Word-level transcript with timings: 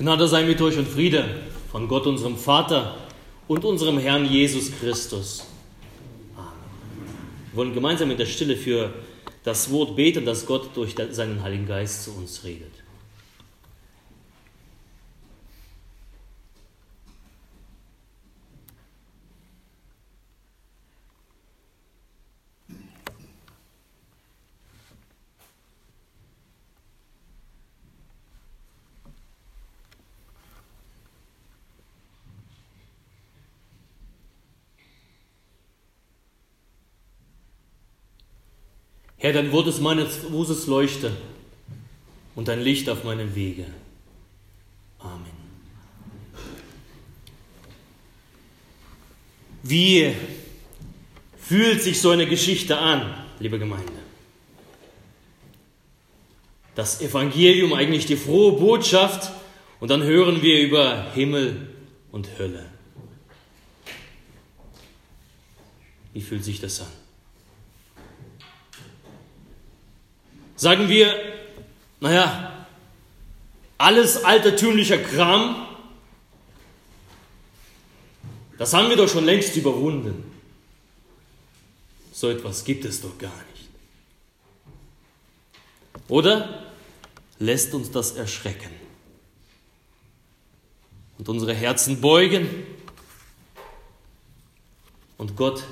Gnade 0.00 0.26
sei 0.26 0.44
mit 0.44 0.62
euch 0.62 0.78
und 0.78 0.88
Friede 0.88 1.26
von 1.70 1.86
Gott, 1.86 2.06
unserem 2.06 2.38
Vater 2.38 2.96
und 3.48 3.66
unserem 3.66 3.98
Herrn 3.98 4.24
Jesus 4.24 4.72
Christus. 4.80 5.44
Amen. 6.34 6.48
Wir 7.52 7.56
wollen 7.58 7.74
gemeinsam 7.74 8.10
in 8.10 8.16
der 8.16 8.24
Stille 8.24 8.56
für 8.56 8.94
das 9.44 9.70
Wort 9.70 9.96
beten, 9.96 10.24
das 10.24 10.46
Gott 10.46 10.74
durch 10.74 10.94
seinen 11.10 11.42
Heiligen 11.42 11.66
Geist 11.66 12.04
zu 12.04 12.12
uns 12.12 12.42
redet. 12.44 12.72
Herr, 39.22 39.34
dein 39.34 39.52
Wort 39.52 39.66
ist 39.66 39.80
meines 39.80 40.16
Fußes 40.16 40.66
Leuchte 40.66 41.12
und 42.34 42.48
dein 42.48 42.62
Licht 42.62 42.88
auf 42.88 43.04
meinem 43.04 43.34
Wege. 43.34 43.66
Amen. 44.98 45.26
Wie 49.62 50.14
fühlt 51.38 51.82
sich 51.82 52.00
so 52.00 52.08
eine 52.08 52.26
Geschichte 52.26 52.78
an, 52.78 53.12
liebe 53.40 53.58
Gemeinde? 53.58 53.92
Das 56.74 57.02
Evangelium, 57.02 57.74
eigentlich 57.74 58.06
die 58.06 58.16
frohe 58.16 58.58
Botschaft, 58.58 59.32
und 59.80 59.90
dann 59.90 60.02
hören 60.02 60.40
wir 60.40 60.62
über 60.62 61.12
Himmel 61.12 61.68
und 62.10 62.38
Hölle. 62.38 62.64
Wie 66.14 66.22
fühlt 66.22 66.42
sich 66.42 66.58
das 66.58 66.80
an? 66.80 66.99
Sagen 70.60 70.90
wir, 70.90 71.18
naja, 72.00 72.66
alles 73.78 74.24
altertümlicher 74.24 74.98
Kram, 74.98 75.66
das 78.58 78.74
haben 78.74 78.90
wir 78.90 78.96
doch 78.98 79.08
schon 79.08 79.24
längst 79.24 79.56
überwunden. 79.56 80.22
So 82.12 82.28
etwas 82.28 82.62
gibt 82.62 82.84
es 82.84 83.00
doch 83.00 83.16
gar 83.16 83.32
nicht. 83.54 83.70
Oder 86.08 86.66
lässt 87.38 87.72
uns 87.72 87.90
das 87.90 88.12
erschrecken 88.12 88.74
und 91.16 91.26
unsere 91.30 91.54
Herzen 91.54 92.02
beugen 92.02 92.66
und 95.16 95.36
Gott 95.36 95.64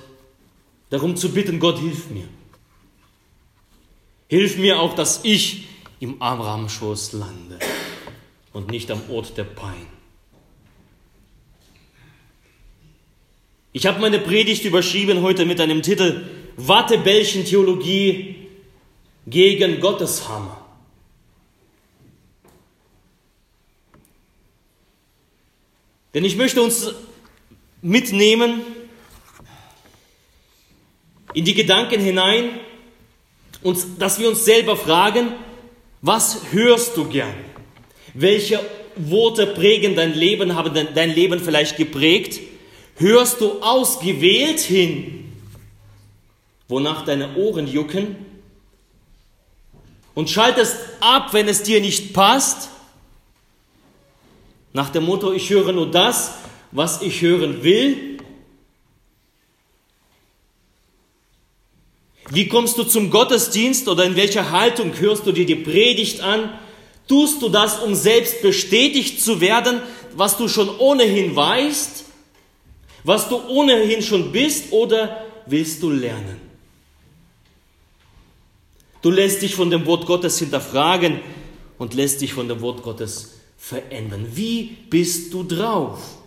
darum 0.89 1.14
zu 1.14 1.31
bitten, 1.31 1.61
Gott 1.61 1.78
hilf 1.78 2.09
mir. 2.09 2.27
Hilf 4.29 4.59
mir 4.59 4.81
auch, 4.81 4.95
dass 4.95 5.25
ich 5.25 5.69
im 6.01 6.21
Abraham-Schoß 6.21 7.15
lande 7.15 7.59
und 8.53 8.71
nicht 8.71 8.91
am 8.91 9.01
Ort 9.11 9.37
der 9.37 9.45
Pein. 9.45 9.87
Ich 13.73 13.87
habe 13.87 14.01
meine 14.01 14.19
Predigt 14.19 14.65
überschrieben 14.65 15.23
heute 15.23 15.47
mit 15.47 15.61
einem 15.61 15.83
Titel 15.83 16.27
Wattebällchen-Theologie 16.56 18.49
gegen 19.27 19.81
Gotteshammer. 19.81 20.65
Denn 26.12 26.25
ich 26.25 26.37
möchte 26.37 26.61
uns 26.62 26.93
mitnehmen 27.81 28.62
in 31.33 31.45
die 31.45 31.55
Gedanken 31.55 32.00
hinein, 32.00 32.59
und 33.63 33.79
dass 33.99 34.19
wir 34.19 34.29
uns 34.29 34.45
selber 34.45 34.77
fragen, 34.77 35.33
was 36.03 36.53
hörst 36.53 36.97
du 36.97 37.05
gern? 37.05 37.35
Welche 38.15 38.61
Worte 38.97 39.47
prägen 39.47 39.97
dein 39.97 40.15
Leben, 40.15 40.55
haben 40.55 40.75
dein 40.95 41.15
Leben 41.15 41.41
vielleicht 41.41 41.77
geprägt? 41.77 42.41
Hörst 42.97 43.41
du 43.41 43.61
ausgewählt 43.61 44.61
hin, 44.61 45.33
wonach 46.69 47.05
deine 47.05 47.37
Ohren 47.37 47.67
jucken? 47.67 48.17
Und 50.15 50.31
schaltest 50.31 50.77
ab, 51.01 51.33
wenn 51.33 51.49
es 51.49 51.63
dir 51.63 51.81
nicht 51.81 52.13
passt? 52.13 52.71
Nach 54.73 54.91
dem 54.91 55.05
Motto, 55.05 55.33
ich 55.33 55.49
höre 55.51 55.73
nur 55.73 55.91
das, 55.91 56.35
was 56.73 57.03
ich 57.03 57.23
hören 57.23 57.63
will? 57.63 58.08
Wie 62.31 62.49
kommst 62.49 62.77
du 62.77 62.84
zum 62.84 63.11
Gottesdienst 63.11 63.89
oder 63.89 64.05
in 64.05 64.16
welcher 64.16 64.50
Haltung 64.50 64.93
hörst 64.99 65.27
du 65.27 65.33
dir 65.33 65.47
die 65.47 65.55
Predigt 65.55 66.21
an? 66.21 66.50
Tust 67.06 67.41
du 67.41 67.49
das, 67.49 67.78
um 67.78 67.94
selbst 67.94 68.43
bestätigt 68.43 69.22
zu 69.22 69.41
werden, 69.41 69.81
was 70.15 70.37
du 70.37 70.47
schon 70.49 70.69
ohnehin 70.78 71.34
weißt, 71.34 72.05
was 73.05 73.28
du 73.28 73.41
ohnehin 73.49 74.03
schon 74.03 74.31
bist, 74.31 74.72
oder 74.72 75.25
willst 75.47 75.83
du 75.83 75.91
lernen? 75.91 76.39
Du 79.00 79.10
lässt 79.10 79.41
dich 79.41 79.55
von 79.55 79.71
dem 79.71 79.87
Wort 79.87 80.05
Gottes 80.06 80.39
hinterfragen 80.39 81.21
und 81.78 81.95
lässt 81.95 82.21
dich 82.21 82.34
von 82.34 82.49
dem 82.49 82.60
Wort 82.60 82.83
Gottes 82.83 83.39
verändern. 83.56 84.27
Wie 84.34 84.77
bist 84.91 85.33
du 85.33 85.45
drauf? 85.45 86.18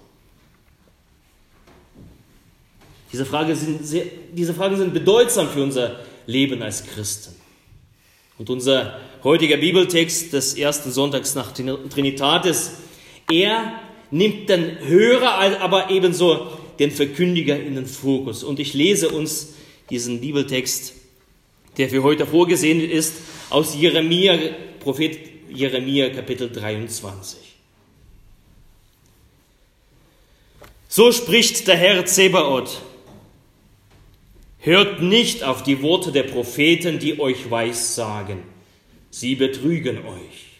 Diese, 3.12 3.26
Frage 3.26 3.56
sind 3.56 3.86
sehr, 3.86 4.06
diese 4.32 4.54
Fragen 4.54 4.78
sind 4.78 4.94
bedeutsam 4.94 5.50
für 5.50 5.64
unser 5.64 6.00
Leben 6.26 6.62
als 6.62 6.86
Christen. 6.86 7.36
Und 8.38 8.50
unser 8.50 9.00
heutiger 9.24 9.58
Bibeltext 9.58 10.34
des 10.34 10.56
ersten 10.56 10.92
Sonntags 10.92 11.36
nach 11.36 11.52
Trinitatis, 11.52 12.72
er 13.30 13.80
nimmt 14.10 14.50
den 14.50 14.80
Hörer, 14.80 15.62
aber 15.62 15.90
ebenso 15.90 16.48
den 16.80 16.92
Verkündiger 16.92 17.60
in 17.60 17.76
den 17.76 17.86
Fokus. 17.86 18.44
Und 18.44 18.60
ich 18.60 18.74
lese 18.74 19.10
uns 19.10 19.54
diesen 19.90 20.22
Bibeltext, 20.22 20.94
der 21.78 21.90
für 21.90 22.04
heute 22.04 22.26
vorgesehen 22.26 22.82
ist, 22.82 23.14
aus 23.50 23.76
Jeremia, 23.76 24.38
Prophet 24.80 25.20
Jeremia 25.54 26.10
Kapitel 26.10 26.50
23. 26.50 27.38
So 30.88 31.12
spricht 31.12 31.68
der 31.68 31.78
Herr 31.78 32.06
Zebaoth. 32.06 32.82
Hört 34.64 35.02
nicht 35.02 35.44
auf 35.44 35.64
die 35.64 35.82
Worte 35.82 36.12
der 36.12 36.24
Propheten, 36.24 37.00
die 37.00 37.20
euch 37.20 37.50
weissagen. 37.50 38.44
Sie 39.10 39.36
betrügen 39.36 39.98
euch. 40.06 40.52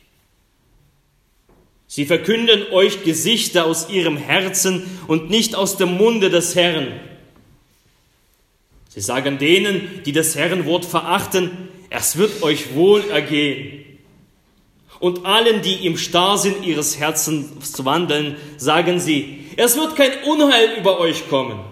Sie 1.86 2.06
verkünden 2.06 2.72
euch 2.72 3.04
Gesichter 3.04 3.66
aus 3.66 3.90
ihrem 3.90 4.18
Herzen 4.18 5.00
und 5.08 5.30
nicht 5.30 5.56
aus 5.56 5.78
dem 5.78 5.98
Munde 5.98 6.32
des 6.32 6.56
Herrn. 6.56 7.00
Sie 8.90 9.02
sagen 9.02 9.38
denen, 9.38 10.02
die 10.06 10.14
das 10.14 10.36
Herrenwort 10.36 10.84
verachten, 10.84 11.70
es 11.90 12.18
wird 12.18 12.42
euch 12.42 12.74
wohl 12.74 13.08
ergehen. 13.10 13.86
Und 15.00 15.26
allen, 15.26 15.62
die 15.62 15.86
im 15.86 15.98
Starrsinn 15.98 16.64
ihres 16.64 16.98
Herzens 16.98 17.86
wandeln, 17.86 18.36
sagen 18.58 19.00
sie, 19.00 19.46
es 19.58 19.76
wird 19.78 19.96
kein 19.96 20.24
Unheil 20.24 20.80
über 20.80 21.00
euch 21.00 21.28
kommen. 21.30 21.71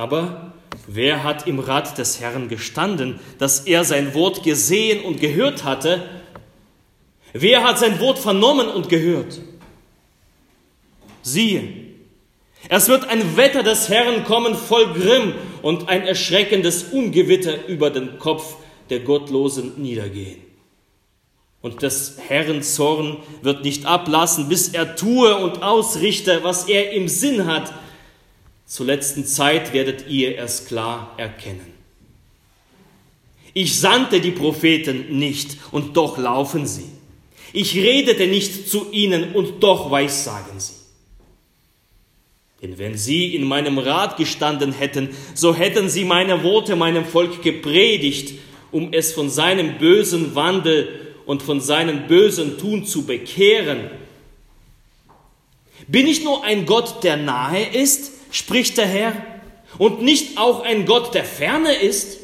Aber 0.00 0.52
wer 0.86 1.24
hat 1.24 1.46
im 1.46 1.58
Rat 1.58 1.98
des 1.98 2.22
Herrn 2.22 2.48
gestanden, 2.48 3.20
dass 3.38 3.66
er 3.66 3.84
sein 3.84 4.14
Wort 4.14 4.42
gesehen 4.42 5.04
und 5.04 5.20
gehört 5.20 5.62
hatte? 5.64 6.08
Wer 7.34 7.64
hat 7.64 7.78
sein 7.78 8.00
Wort 8.00 8.18
vernommen 8.18 8.68
und 8.68 8.88
gehört? 8.88 9.42
Siehe, 11.20 11.64
es 12.70 12.88
wird 12.88 13.10
ein 13.10 13.36
Wetter 13.36 13.62
des 13.62 13.90
Herrn 13.90 14.24
kommen 14.24 14.54
voll 14.54 14.90
Grimm 14.94 15.34
und 15.60 15.90
ein 15.90 16.06
erschreckendes 16.06 16.84
Ungewitter 16.84 17.66
über 17.68 17.90
den 17.90 18.18
Kopf 18.18 18.56
der 18.88 19.00
Gottlosen 19.00 19.82
niedergehen. 19.82 20.38
Und 21.60 21.82
des 21.82 22.16
Herrn 22.26 22.62
Zorn 22.62 23.18
wird 23.42 23.64
nicht 23.64 23.84
ablassen, 23.84 24.48
bis 24.48 24.70
er 24.70 24.96
tue 24.96 25.36
und 25.36 25.62
ausrichte, 25.62 26.42
was 26.42 26.70
er 26.70 26.92
im 26.92 27.06
Sinn 27.06 27.44
hat, 27.44 27.74
zur 28.70 28.86
letzten 28.86 29.26
Zeit 29.26 29.72
werdet 29.72 30.06
ihr 30.06 30.38
es 30.38 30.64
klar 30.64 31.12
erkennen. 31.16 31.74
Ich 33.52 33.80
sandte 33.80 34.20
die 34.20 34.30
Propheten 34.30 35.18
nicht 35.18 35.56
und 35.72 35.96
doch 35.96 36.18
laufen 36.18 36.68
sie. 36.68 36.86
Ich 37.52 37.74
redete 37.74 38.28
nicht 38.28 38.70
zu 38.70 38.92
ihnen 38.92 39.32
und 39.32 39.60
doch 39.64 39.90
weissagen 39.90 40.60
sie. 40.60 40.74
Denn 42.62 42.78
wenn 42.78 42.96
sie 42.96 43.34
in 43.34 43.42
meinem 43.42 43.76
Rat 43.76 44.16
gestanden 44.16 44.70
hätten, 44.70 45.08
so 45.34 45.52
hätten 45.52 45.88
sie 45.88 46.04
meine 46.04 46.44
Worte 46.44 46.76
meinem 46.76 47.04
Volk 47.04 47.42
gepredigt, 47.42 48.34
um 48.70 48.92
es 48.92 49.12
von 49.12 49.30
seinem 49.30 49.78
bösen 49.78 50.36
Wandel 50.36 51.16
und 51.26 51.42
von 51.42 51.60
seinem 51.60 52.06
bösen 52.06 52.56
Tun 52.56 52.86
zu 52.86 53.04
bekehren. 53.04 53.90
Bin 55.88 56.06
ich 56.06 56.22
nur 56.22 56.44
ein 56.44 56.66
Gott, 56.66 57.02
der 57.02 57.16
nahe 57.16 57.64
ist, 57.64 58.19
spricht 58.30 58.78
der 58.78 58.86
Herr, 58.86 59.14
und 59.78 60.02
nicht 60.02 60.38
auch 60.38 60.62
ein 60.62 60.84
Gott, 60.84 61.14
der 61.14 61.24
ferne 61.24 61.72
ist? 61.72 62.18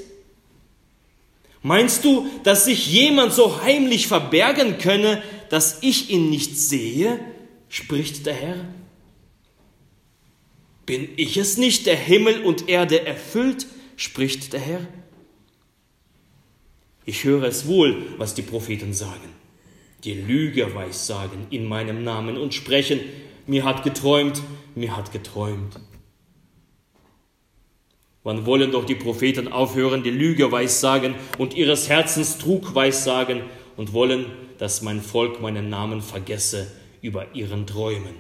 Meinst 1.63 2.05
du, 2.05 2.29
dass 2.45 2.65
sich 2.65 2.93
jemand 2.93 3.33
so 3.33 3.63
heimlich 3.63 4.07
verbergen 4.07 4.79
könne, 4.79 5.23
dass 5.49 5.79
ich 5.83 6.11
ihn 6.11 6.31
nicht 6.31 6.57
sehe? 6.57 7.21
spricht 7.69 8.27
der 8.27 8.35
Herr. 8.35 8.65
Bin 10.87 11.09
ich 11.17 11.37
es 11.37 11.57
nicht, 11.57 11.87
der 11.87 11.97
Himmel 11.97 12.43
und 12.43 12.69
Erde 12.69 13.05
erfüllt? 13.05 13.67
spricht 13.97 14.53
der 14.53 14.61
Herr. 14.61 14.87
Ich 17.05 17.25
höre 17.25 17.45
es 17.45 17.67
wohl, 17.67 18.05
was 18.19 18.35
die 18.35 18.43
Propheten 18.43 18.93
sagen. 18.93 19.29
Die 20.05 20.15
Lüger 20.15 20.75
weissagen 20.75 21.47
in 21.51 21.65
meinem 21.65 22.05
Namen 22.05 22.37
und 22.37 22.55
sprechen, 22.55 23.01
mir 23.47 23.65
hat 23.65 23.83
geträumt, 23.83 24.43
mir 24.75 24.97
hat 24.97 25.11
geträumt. 25.11 25.81
Wann 28.27 28.45
wollen 28.45 28.73
doch 28.73 28.85
die 28.85 28.97
Propheten 28.97 29.53
aufhören, 29.53 30.03
die 30.03 30.11
Lüge 30.11 30.51
weissagen 30.51 31.15
und 31.39 31.55
ihres 31.55 31.89
Herzens 31.89 32.39
Trug 32.39 32.75
weissagen 32.75 33.43
und 33.77 33.93
wollen, 33.93 34.27
dass 34.59 34.83
mein 34.83 35.01
Volk 35.01 35.41
meinen 35.41 35.71
Namen 35.71 36.03
vergesse 36.03 36.67
über 37.01 37.37
ihren 37.37 37.69
Träumen, 37.69 38.17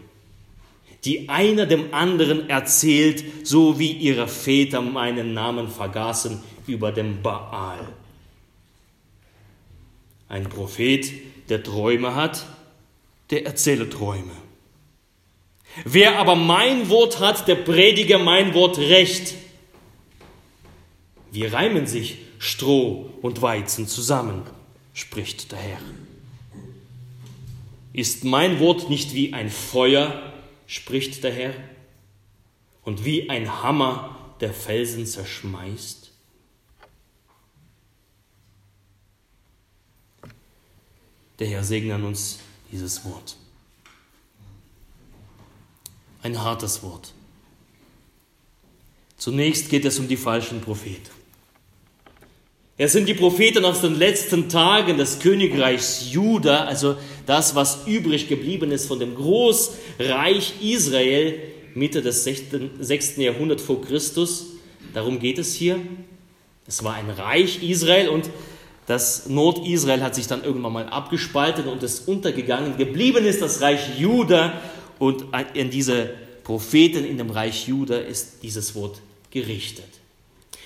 die 1.04 1.28
einer 1.28 1.66
dem 1.66 1.92
anderen 1.92 2.48
erzählt, 2.48 3.24
so 3.42 3.80
wie 3.80 3.90
ihre 3.90 4.28
Väter 4.28 4.80
meinen 4.80 5.34
Namen 5.34 5.66
vergaßen 5.66 6.40
über 6.68 6.92
dem 6.92 7.20
Baal. 7.20 7.80
Ein 10.28 10.48
Prophet, 10.48 11.10
der 11.48 11.64
Träume 11.64 12.14
hat, 12.14 12.46
der 13.30 13.44
erzähle 13.44 13.90
Träume. 13.90 14.30
Wer 15.84 16.20
aber 16.20 16.36
mein 16.36 16.90
Wort 16.90 17.18
hat, 17.18 17.48
der 17.48 17.56
predige 17.56 18.18
mein 18.18 18.54
Wort 18.54 18.78
recht 18.78 19.34
wie 21.36 21.44
reimen 21.44 21.86
sich 21.86 22.16
Stroh 22.38 23.10
und 23.20 23.42
Weizen 23.42 23.86
zusammen, 23.86 24.42
spricht 24.94 25.52
der 25.52 25.58
Herr. 25.58 25.80
Ist 27.92 28.24
mein 28.24 28.58
Wort 28.58 28.88
nicht 28.88 29.12
wie 29.12 29.34
ein 29.34 29.50
Feuer, 29.50 30.32
spricht 30.66 31.22
der 31.24 31.34
Herr, 31.34 31.52
und 32.84 33.04
wie 33.04 33.28
ein 33.28 33.62
Hammer, 33.62 34.34
der 34.40 34.54
Felsen 34.54 35.04
zerschmeißt? 35.04 36.10
Der 41.38 41.48
Herr 41.48 41.64
segne 41.64 41.96
an 41.96 42.04
uns 42.04 42.38
dieses 42.72 43.04
Wort. 43.04 43.36
Ein 46.22 46.40
hartes 46.40 46.82
Wort. 46.82 47.12
Zunächst 49.18 49.68
geht 49.68 49.84
es 49.84 49.98
um 49.98 50.08
die 50.08 50.16
falschen 50.16 50.62
Propheten. 50.62 51.10
Es 52.78 52.92
sind 52.92 53.08
die 53.08 53.14
Propheten 53.14 53.64
aus 53.64 53.80
den 53.80 53.94
letzten 53.94 54.50
Tagen 54.50 54.98
des 54.98 55.18
Königreichs 55.20 56.12
Juda, 56.12 56.64
also 56.64 56.96
das, 57.24 57.54
was 57.54 57.86
übrig 57.86 58.28
geblieben 58.28 58.70
ist 58.70 58.86
von 58.86 58.98
dem 58.98 59.14
Großreich 59.14 60.52
Israel 60.60 61.38
Mitte 61.74 62.02
des 62.02 62.24
6. 62.24 63.16
Jahrhunderts 63.16 63.62
vor 63.62 63.80
Christus. 63.80 64.48
Darum 64.92 65.18
geht 65.18 65.38
es 65.38 65.54
hier. 65.54 65.78
Es 66.66 66.84
war 66.84 66.94
ein 66.94 67.08
Reich 67.08 67.62
Israel 67.62 68.10
und 68.10 68.28
das 68.86 69.26
Nordisrael 69.26 70.02
hat 70.02 70.14
sich 70.14 70.26
dann 70.26 70.44
irgendwann 70.44 70.74
mal 70.74 70.88
abgespalten 70.88 71.68
und 71.68 71.82
ist 71.82 72.06
untergegangen. 72.06 72.76
Geblieben 72.76 73.24
ist 73.24 73.40
das 73.40 73.62
Reich 73.62 73.98
Juda 73.98 74.52
und 74.98 75.24
in 75.54 75.70
diese 75.70 76.10
Propheten 76.44 77.06
in 77.06 77.16
dem 77.16 77.30
Reich 77.30 77.68
Juda 77.68 77.96
ist 77.96 78.42
dieses 78.42 78.74
Wort 78.74 79.00
gerichtet. 79.30 79.86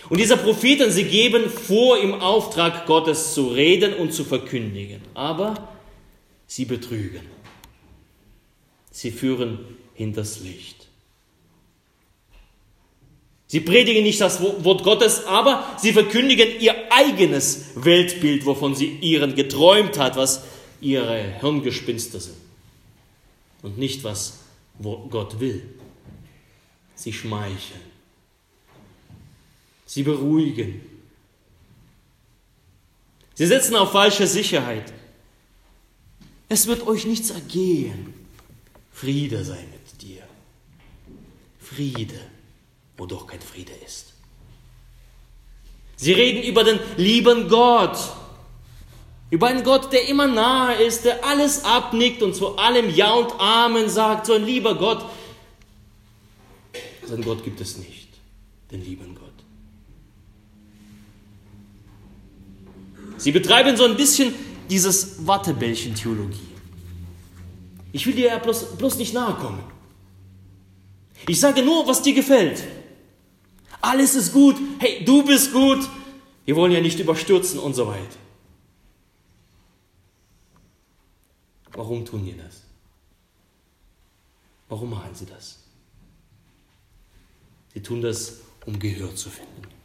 Und 0.09 0.19
diese 0.19 0.37
Propheten, 0.37 0.91
sie 0.91 1.05
geben 1.05 1.49
vor, 1.49 1.99
im 1.99 2.15
Auftrag 2.15 2.87
Gottes 2.87 3.35
zu 3.35 3.49
reden 3.49 3.95
und 3.95 4.13
zu 4.13 4.25
verkündigen. 4.25 5.03
Aber 5.15 5.69
sie 6.47 6.65
betrügen. 6.65 7.23
Sie 8.91 9.11
führen 9.11 9.59
hinters 9.95 10.41
Licht. 10.41 10.87
Sie 13.47 13.61
predigen 13.61 14.05
nicht 14.05 14.21
das 14.21 14.41
Wort 14.41 14.85
Gottes, 14.85 15.27
aber 15.27 15.65
sie 15.77 15.93
verkündigen 15.93 16.61
ihr 16.61 16.75
eigenes 16.93 17.71
Weltbild, 17.75 18.47
wovon 18.47 18.77
sie 18.77 18.99
ihren 19.01 19.35
geträumt 19.35 19.99
hat, 19.99 20.17
was 20.17 20.45
ihre 20.81 21.21
Hirngespinste 21.41 22.21
sind. 22.21 22.37
Und 23.63 23.77
nicht, 23.77 24.05
was 24.05 24.39
Gott 24.81 25.41
will. 25.41 25.63
Sie 26.95 27.13
schmeicheln 27.13 27.90
sie 29.91 30.05
beruhigen. 30.05 30.81
Sie 33.35 33.47
setzen 33.47 33.75
auf 33.75 33.91
falsche 33.91 34.29
Sicherheit. 34.29 34.93
Es 36.49 36.69
wird 36.69 36.87
euch 36.87 37.07
nichts 37.07 37.31
ergehen. 37.31 38.15
Friede 38.93 39.45
sei 39.45 39.59
mit 39.59 40.01
dir. 40.01 40.23
Friede, 41.59 42.21
wo 42.97 43.07
doch 43.07 43.27
kein 43.27 43.41
Friede 43.41 43.73
ist. 43.85 44.13
Sie 45.97 46.13
reden 46.13 46.45
über 46.45 46.63
den 46.63 46.79
lieben 46.97 47.49
Gott, 47.49 47.99
über 49.31 49.49
einen 49.49 49.65
Gott, 49.65 49.93
der 49.93 50.07
immer 50.09 50.29
nahe 50.29 50.83
ist, 50.85 51.05
der 51.05 51.25
alles 51.25 51.65
abnickt 51.65 52.23
und 52.23 52.35
zu 52.37 52.57
allem 52.57 52.95
Ja 52.95 53.13
und 53.13 53.33
Amen 53.41 53.89
sagt, 53.91 54.27
so 54.27 54.35
ein 54.35 54.45
lieber 54.45 54.77
Gott. 54.77 55.05
So 57.07 57.15
einen 57.15 57.25
Gott 57.25 57.43
gibt 57.43 57.61
es 57.61 57.77
nicht, 57.77 58.09
den 58.71 58.85
lieben 58.85 59.17
Gott. 59.17 59.30
Sie 63.21 63.33
betreiben 63.33 63.77
so 63.77 63.85
ein 63.85 63.97
bisschen 63.97 64.35
dieses 64.71 65.27
Wattebällchen-Theologie. 65.27 66.49
Ich 67.93 68.07
will 68.07 68.15
dir 68.15 68.29
ja 68.29 68.39
bloß, 68.39 68.77
bloß 68.79 68.97
nicht 68.97 69.13
nahe 69.13 69.35
kommen. 69.35 69.63
Ich 71.29 71.39
sage 71.39 71.63
nur, 71.63 71.87
was 71.87 72.01
dir 72.01 72.15
gefällt. 72.15 72.65
Alles 73.83 74.15
ist 74.15 74.33
gut. 74.33 74.57
Hey, 74.79 75.05
du 75.05 75.23
bist 75.23 75.53
gut. 75.53 75.87
Wir 76.47 76.57
wollen 76.57 76.73
ja 76.73 76.81
nicht 76.81 76.99
überstürzen 76.99 77.59
und 77.59 77.75
so 77.75 77.87
weiter. 77.87 78.17
Warum 81.73 82.07
tun 82.07 82.25
die 82.25 82.37
das? 82.37 82.63
Warum 84.71 84.91
machen 84.91 85.15
sie 85.15 85.27
das? 85.27 85.59
Sie 87.75 87.83
tun 87.83 88.01
das, 88.01 88.39
um 88.65 88.79
Gehör 88.79 89.15
zu 89.15 89.29
finden. 89.29 89.80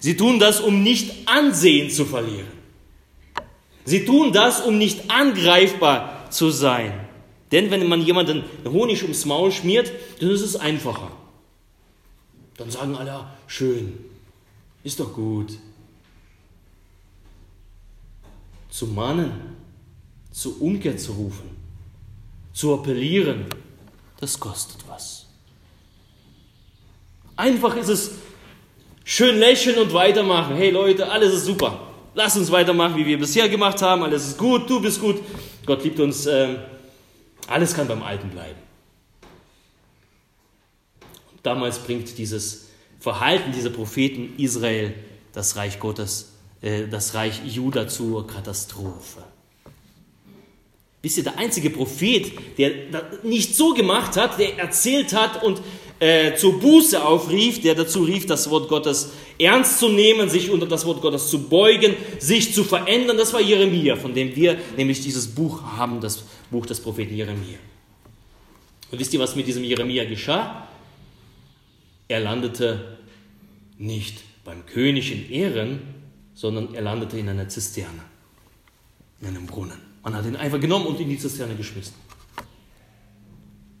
Sie 0.00 0.16
tun 0.16 0.38
das, 0.38 0.60
um 0.60 0.82
nicht 0.82 1.28
Ansehen 1.28 1.90
zu 1.90 2.04
verlieren. 2.06 2.48
Sie 3.84 4.04
tun 4.04 4.32
das, 4.32 4.62
um 4.62 4.78
nicht 4.78 5.10
angreifbar 5.10 6.30
zu 6.30 6.50
sein. 6.50 7.08
Denn 7.52 7.70
wenn 7.70 7.86
man 7.88 8.00
jemanden 8.02 8.44
Honig 8.64 9.02
ums 9.02 9.24
Maul 9.26 9.52
schmiert, 9.52 9.92
dann 10.20 10.30
ist 10.30 10.40
es 10.40 10.56
einfacher. 10.56 11.10
Dann 12.56 12.70
sagen 12.70 12.96
alle, 12.96 13.26
schön, 13.46 13.98
ist 14.84 15.00
doch 15.00 15.12
gut. 15.12 15.52
Zu 18.70 18.86
mahnen, 18.86 19.32
zur 20.30 20.60
Umkehr 20.62 20.96
zu 20.96 21.12
rufen, 21.12 21.50
zu 22.52 22.72
appellieren, 22.74 23.46
das 24.20 24.38
kostet 24.38 24.84
was. 24.88 25.26
Einfach 27.36 27.76
ist 27.76 27.88
es 27.88 28.12
Schön 29.12 29.40
lächeln 29.40 29.76
und 29.76 29.92
weitermachen. 29.92 30.54
Hey 30.54 30.70
Leute, 30.70 31.10
alles 31.10 31.34
ist 31.34 31.44
super. 31.44 31.80
Lass 32.14 32.36
uns 32.36 32.48
weitermachen, 32.52 32.96
wie 32.96 33.04
wir 33.04 33.18
bisher 33.18 33.48
gemacht 33.48 33.82
haben. 33.82 34.04
Alles 34.04 34.28
ist 34.28 34.38
gut, 34.38 34.70
du 34.70 34.80
bist 34.80 35.00
gut. 35.00 35.16
Gott 35.66 35.82
liebt 35.82 35.98
uns. 35.98 36.26
Ähm, 36.26 36.58
alles 37.48 37.74
kann 37.74 37.88
beim 37.88 38.04
Alten 38.04 38.30
bleiben. 38.30 38.60
Damals 41.42 41.80
bringt 41.80 42.16
dieses 42.18 42.68
Verhalten 43.00 43.50
dieser 43.50 43.70
Propheten 43.70 44.34
Israel, 44.38 44.94
das 45.32 45.56
Reich 45.56 45.80
Gottes, 45.80 46.34
äh, 46.62 46.86
das 46.86 47.12
Reich 47.12 47.40
Juda 47.44 47.88
zur 47.88 48.28
Katastrophe. 48.28 49.24
Wisst 51.02 51.16
ihr, 51.18 51.24
der 51.24 51.36
einzige 51.36 51.70
Prophet, 51.70 52.30
der 52.58 52.70
nicht 53.24 53.56
so 53.56 53.74
gemacht 53.74 54.16
hat, 54.16 54.38
der 54.38 54.56
erzählt 54.56 55.12
hat 55.14 55.42
und 55.42 55.60
äh, 56.00 56.34
zur 56.34 56.58
Buße 56.58 57.04
aufrief, 57.04 57.60
der 57.60 57.74
dazu 57.74 58.02
rief, 58.02 58.26
das 58.26 58.48
Wort 58.48 58.68
Gottes 58.68 59.12
ernst 59.38 59.78
zu 59.78 59.90
nehmen, 59.90 60.30
sich 60.30 60.50
unter 60.50 60.66
das 60.66 60.86
Wort 60.86 61.02
Gottes 61.02 61.28
zu 61.28 61.48
beugen, 61.48 61.94
sich 62.18 62.54
zu 62.54 62.64
verändern. 62.64 63.18
Das 63.18 63.32
war 63.34 63.40
Jeremia, 63.40 63.96
von 63.96 64.14
dem 64.14 64.34
wir 64.34 64.56
nämlich 64.76 65.02
dieses 65.02 65.28
Buch 65.28 65.62
haben, 65.62 66.00
das 66.00 66.24
Buch 66.50 66.64
des 66.64 66.80
Propheten 66.80 67.14
Jeremia. 67.14 67.58
Und 68.90 68.98
wisst 68.98 69.12
ihr, 69.12 69.20
was 69.20 69.36
mit 69.36 69.46
diesem 69.46 69.62
Jeremia 69.62 70.04
geschah? 70.06 70.66
Er 72.08 72.20
landete 72.20 72.98
nicht 73.78 74.18
beim 74.44 74.66
König 74.66 75.12
in 75.12 75.30
Ehren, 75.30 75.80
sondern 76.34 76.74
er 76.74 76.80
landete 76.80 77.18
in 77.18 77.28
einer 77.28 77.48
Zisterne. 77.48 78.02
in 79.20 79.28
einem 79.28 79.46
Brunnen. 79.46 79.78
Man 80.02 80.14
hat 80.14 80.24
ihn 80.24 80.34
einfach 80.34 80.58
genommen 80.58 80.86
und 80.86 80.98
in 80.98 81.10
die 81.10 81.18
Zisterne 81.18 81.54
geschmissen. 81.54 81.94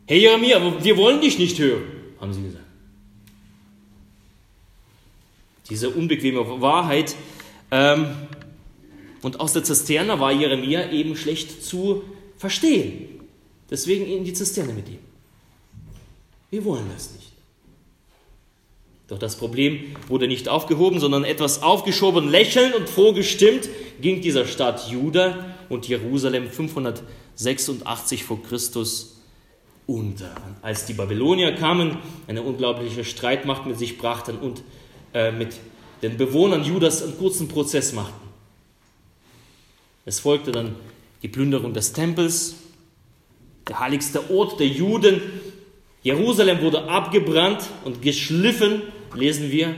Hey 0.06 0.20
Jeremia, 0.20 0.84
wir 0.84 0.96
wollen 0.98 1.20
dich 1.22 1.38
nicht 1.38 1.58
hören, 1.58 1.99
haben 2.20 2.32
sie 2.32 2.42
gesagt. 2.42 2.64
Diese 5.68 5.90
unbequeme 5.90 6.60
Wahrheit. 6.60 7.14
Ähm, 7.70 8.06
und 9.22 9.38
aus 9.40 9.52
der 9.52 9.64
Zisterne 9.64 10.18
war 10.18 10.32
Jeremia 10.32 10.90
eben 10.90 11.16
schlecht 11.16 11.62
zu 11.62 12.02
verstehen. 12.36 13.20
Deswegen 13.70 14.06
in 14.06 14.24
die 14.24 14.32
Zisterne 14.32 14.72
mit 14.72 14.88
ihm. 14.88 14.98
Wir 16.50 16.64
wollen 16.64 16.86
das 16.92 17.12
nicht. 17.12 17.30
Doch 19.06 19.18
das 19.18 19.36
Problem 19.36 19.96
wurde 20.08 20.26
nicht 20.28 20.48
aufgehoben, 20.48 21.00
sondern 21.00 21.24
etwas 21.24 21.62
aufgeschoben, 21.62 22.28
lächelnd 22.28 22.74
und 22.74 22.88
vorgestimmt 22.88 23.68
ging 24.00 24.20
dieser 24.20 24.46
Stadt 24.46 24.88
Juda 24.88 25.56
und 25.68 25.88
Jerusalem 25.88 26.48
586 26.48 28.24
vor 28.24 28.42
Christus 28.42 29.19
unter. 29.90 30.30
Als 30.62 30.86
die 30.86 30.92
Babylonier 30.92 31.54
kamen, 31.56 31.98
eine 32.28 32.42
unglaubliche 32.42 33.04
Streitmacht 33.04 33.66
mit 33.66 33.76
sich 33.76 33.98
brachten 33.98 34.38
und 34.38 34.62
äh, 35.12 35.32
mit 35.32 35.54
den 36.02 36.16
Bewohnern 36.16 36.62
Judas 36.62 37.02
einen 37.02 37.18
kurzen 37.18 37.48
Prozess 37.48 37.92
machten. 37.92 38.28
Es 40.04 40.20
folgte 40.20 40.52
dann 40.52 40.76
die 41.22 41.28
Plünderung 41.28 41.74
des 41.74 41.92
Tempels, 41.92 42.54
der 43.68 43.80
heiligste 43.80 44.30
Ort 44.30 44.60
der 44.60 44.68
Juden. 44.68 45.20
Jerusalem 46.02 46.62
wurde 46.62 46.88
abgebrannt 46.88 47.68
und 47.84 48.00
geschliffen 48.00 48.82
lesen 49.14 49.50
wir, 49.50 49.74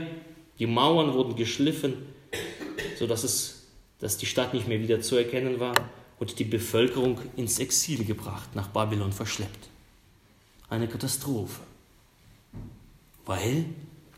die 0.59 0.67
Mauern 0.67 1.13
wurden 1.13 1.35
geschliffen, 1.35 1.93
sodass 2.97 3.23
es, 3.23 3.67
dass 3.99 4.17
die 4.17 4.27
Stadt 4.27 4.53
nicht 4.53 4.67
mehr 4.67 4.79
wieder 4.79 5.01
zu 5.01 5.15
erkennen 5.17 5.59
war 5.59 5.73
und 6.19 6.37
die 6.37 6.43
Bevölkerung 6.43 7.19
ins 7.35 7.57
Exil 7.57 8.05
gebracht, 8.05 8.55
nach 8.55 8.67
Babylon 8.67 9.11
verschleppt. 9.11 9.72
Eine 10.73 10.87
Katastrophe, 10.87 11.61
weil 13.27 13.65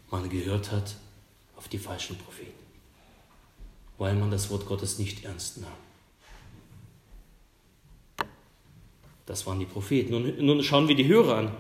man 0.10 0.30
gehört 0.30 0.72
hat 0.72 0.96
auf 1.58 1.68
die 1.68 1.78
falschen 1.78 2.16
Propheten, 2.16 2.64
weil 3.98 4.16
man 4.16 4.32
das 4.32 4.50
Wort 4.50 4.66
Gottes 4.66 4.98
nicht 4.98 5.26
ernst 5.26 5.58
nahm. 5.58 5.70
Das 9.26 9.46
waren 9.46 9.60
die 9.60 9.66
Propheten. 9.66 10.12
Nun, 10.12 10.34
nun 10.46 10.64
schauen 10.64 10.88
wir 10.88 10.96
die 10.96 11.06
Hörer 11.06 11.40
an. 11.40 11.52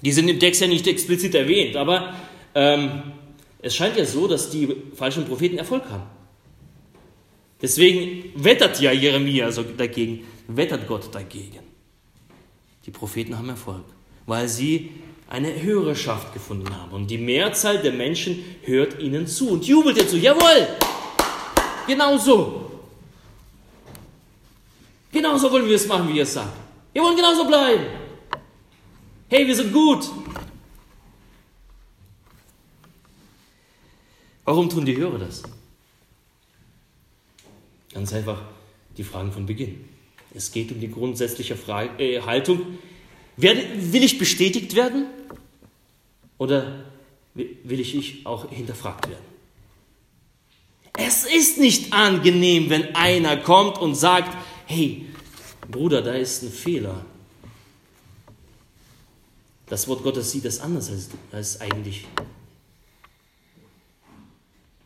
Die 0.00 0.12
sind 0.12 0.26
im 0.26 0.40
Text 0.40 0.62
ja 0.62 0.68
nicht 0.68 0.86
explizit 0.86 1.34
erwähnt, 1.34 1.76
aber 1.76 2.14
ähm, 2.54 3.12
es 3.60 3.76
scheint 3.76 3.98
ja 3.98 4.06
so, 4.06 4.26
dass 4.26 4.48
die 4.48 4.74
falschen 4.94 5.26
Propheten 5.26 5.58
Erfolg 5.58 5.84
haben. 5.90 6.08
Deswegen 7.60 8.42
wettert 8.42 8.80
ja 8.80 8.90
Jeremia 8.90 9.44
also 9.44 9.62
dagegen, 9.62 10.24
wettert 10.48 10.88
Gott 10.88 11.14
dagegen. 11.14 11.71
Die 12.86 12.90
Propheten 12.90 13.38
haben 13.38 13.48
Erfolg, 13.48 13.84
weil 14.26 14.48
sie 14.48 14.90
eine 15.28 15.62
Hörerschaft 15.62 16.32
gefunden 16.32 16.74
haben. 16.76 16.92
Und 16.92 17.06
die 17.06 17.18
Mehrzahl 17.18 17.80
der 17.80 17.92
Menschen 17.92 18.44
hört 18.62 19.00
ihnen 19.00 19.26
zu 19.26 19.50
und 19.50 19.66
jubelt 19.66 20.00
dazu. 20.00 20.16
Jawohl! 20.16 20.68
Genau 21.86 22.18
so. 22.18 22.70
Genauso 25.10 25.50
wollen 25.50 25.66
wir 25.66 25.76
es 25.76 25.86
machen, 25.86 26.08
wie 26.08 26.16
ihr 26.16 26.22
es 26.22 26.32
sagt. 26.32 26.56
Wir 26.92 27.02
wollen 27.02 27.16
genauso 27.16 27.46
bleiben. 27.46 27.84
Hey, 29.28 29.46
wir 29.46 29.56
sind 29.56 29.72
gut. 29.72 30.10
Warum 34.44 34.68
tun 34.68 34.84
die 34.84 34.96
Hörer 34.96 35.18
das? 35.18 35.42
Ganz 37.92 38.12
einfach 38.12 38.40
die 38.96 39.04
Fragen 39.04 39.32
von 39.32 39.46
Beginn. 39.46 39.84
Es 40.34 40.52
geht 40.52 40.72
um 40.72 40.80
die 40.80 40.90
grundsätzliche 40.90 41.56
Frage, 41.56 42.02
äh, 42.02 42.20
Haltung. 42.22 42.78
Werde, 43.36 43.62
will 43.92 44.02
ich 44.02 44.18
bestätigt 44.18 44.74
werden 44.74 45.06
oder 46.38 46.84
will 47.34 47.80
ich 47.80 48.26
auch 48.26 48.50
hinterfragt 48.50 49.08
werden? 49.08 49.32
Es 50.98 51.24
ist 51.24 51.58
nicht 51.58 51.92
angenehm, 51.92 52.68
wenn 52.68 52.94
einer 52.94 53.38
kommt 53.38 53.78
und 53.78 53.94
sagt, 53.94 54.36
hey, 54.66 55.06
Bruder, 55.70 56.02
da 56.02 56.12
ist 56.12 56.42
ein 56.42 56.50
Fehler. 56.50 57.04
Das 59.66 59.88
Wort 59.88 60.02
Gottes 60.02 60.30
sieht 60.30 60.44
es 60.44 60.60
anders 60.60 60.90
als, 60.90 61.08
als 61.32 61.60
eigentlich 61.62 62.06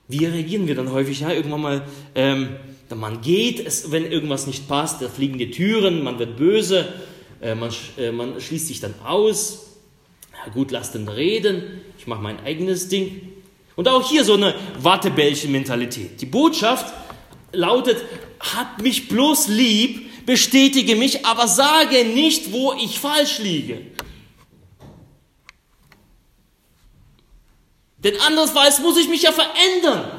wie 0.09 0.25
reagieren 0.25 0.67
wir 0.69 0.75
dann 0.75 0.93
häufig? 0.93 1.21
Ja, 1.21 1.31
irgendwann 1.31 1.61
mal, 1.61 1.89
ähm, 2.15 2.57
man 2.95 3.21
geht, 3.21 3.67
es, 3.67 3.91
wenn 3.91 4.11
irgendwas 4.11 4.47
nicht 4.47 4.69
passt, 4.69 5.03
da 5.03 5.09
fliegen 5.09 5.39
die 5.39 5.51
Türen, 5.51 6.05
man 6.05 6.19
wird 6.19 6.37
böse, 6.37 6.93
äh, 7.41 7.55
man, 7.55 7.71
äh, 7.99 8.13
man 8.13 8.41
schließt 8.41 8.69
sich 8.69 8.81
dann 8.81 8.95
aus. 9.05 9.67
Ja, 10.33 10.53
gut, 10.53 10.71
lass 10.71 10.93
den 10.93 11.09
reden, 11.09 11.81
ich 11.99 12.07
mache 12.07 12.23
mein 12.23 12.39
eigenes 12.41 12.89
Ding. 12.89 13.33
Und 13.75 13.89
auch 13.89 14.09
hier 14.09 14.25
so 14.25 14.35
eine 14.35 14.55
Wattebällchen-Mentalität. 14.81 16.21
Die 16.21 16.27
Botschaft 16.27 16.95
lautet, 17.53 17.99
hab 18.41 18.81
mich 18.81 19.09
bloß 19.09 19.49
lieb, 19.49 20.25
bestätige 20.25 20.97
mich, 20.97 21.27
aber 21.27 21.49
sage 21.49 22.05
nicht, 22.05 22.53
wo 22.53 22.73
ich 22.73 22.99
falsch 22.99 23.39
liege. 23.39 23.83
Denn 27.99 28.15
andersweise 28.21 28.83
muss 28.83 28.97
ich 28.99 29.09
mich 29.09 29.23
ja 29.23 29.33
verändern. 29.33 30.16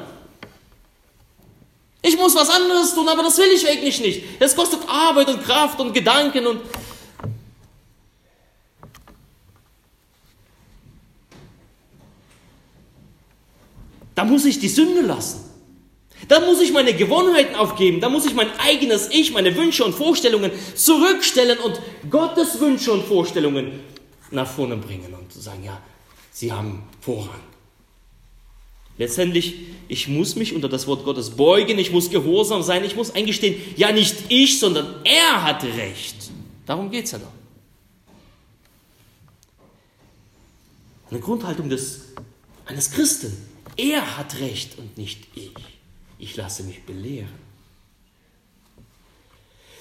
Ich 2.02 2.16
muss 2.16 2.34
was 2.34 2.48
anderes 2.48 2.94
tun, 2.94 3.08
aber 3.08 3.22
das 3.22 3.36
will 3.38 3.50
ich 3.54 3.64
wirklich 3.64 4.00
nicht. 4.00 4.22
Es 4.38 4.54
kostet 4.54 4.80
Arbeit 4.88 5.28
und 5.28 5.42
Kraft 5.42 5.80
und 5.80 5.92
Gedanken 5.92 6.46
und... 6.46 6.60
Da 14.14 14.24
muss 14.24 14.44
ich 14.44 14.58
die 14.58 14.68
Sünde 14.68 15.02
lassen. 15.02 15.48
Da 16.26 16.40
muss 16.40 16.60
ich 16.60 16.72
meine 16.72 16.92
Gewohnheiten 16.92 17.54
aufgeben. 17.54 18.00
Da 18.00 18.08
muss 18.08 18.26
ich 18.26 18.34
mein 18.34 18.48
eigenes 18.58 19.08
Ich, 19.10 19.32
meine 19.32 19.54
Wünsche 19.56 19.84
und 19.84 19.94
Vorstellungen 19.94 20.50
zurückstellen 20.74 21.58
und 21.58 21.80
Gottes 22.10 22.58
Wünsche 22.58 22.92
und 22.92 23.04
Vorstellungen 23.04 23.80
nach 24.30 24.48
vorne 24.48 24.76
bringen 24.76 25.14
und 25.14 25.32
sagen, 25.32 25.64
ja, 25.64 25.80
sie 26.32 26.52
haben 26.52 26.82
Vorrang. 27.00 27.47
Letztendlich, 28.98 29.54
ich 29.86 30.08
muss 30.08 30.34
mich 30.34 30.54
unter 30.54 30.68
das 30.68 30.86
Wort 30.88 31.04
Gottes 31.04 31.30
beugen, 31.30 31.78
ich 31.78 31.92
muss 31.92 32.10
gehorsam 32.10 32.62
sein, 32.62 32.84
ich 32.84 32.96
muss 32.96 33.12
eingestehen, 33.12 33.60
ja 33.76 33.92
nicht 33.92 34.16
ich, 34.28 34.58
sondern 34.58 34.96
er 35.04 35.44
hatte 35.44 35.68
recht. 35.76 36.16
Darum 36.66 36.90
geht 36.90 37.06
es 37.06 37.12
ja 37.12 37.18
doch. 37.18 37.32
Eine 41.10 41.20
Grundhaltung 41.20 41.70
des, 41.70 42.00
eines 42.66 42.90
Christen. 42.90 43.32
Er 43.76 44.18
hat 44.18 44.40
recht 44.40 44.76
und 44.78 44.98
nicht 44.98 45.20
ich. 45.34 45.54
Ich 46.18 46.36
lasse 46.36 46.64
mich 46.64 46.82
belehren. 46.82 47.48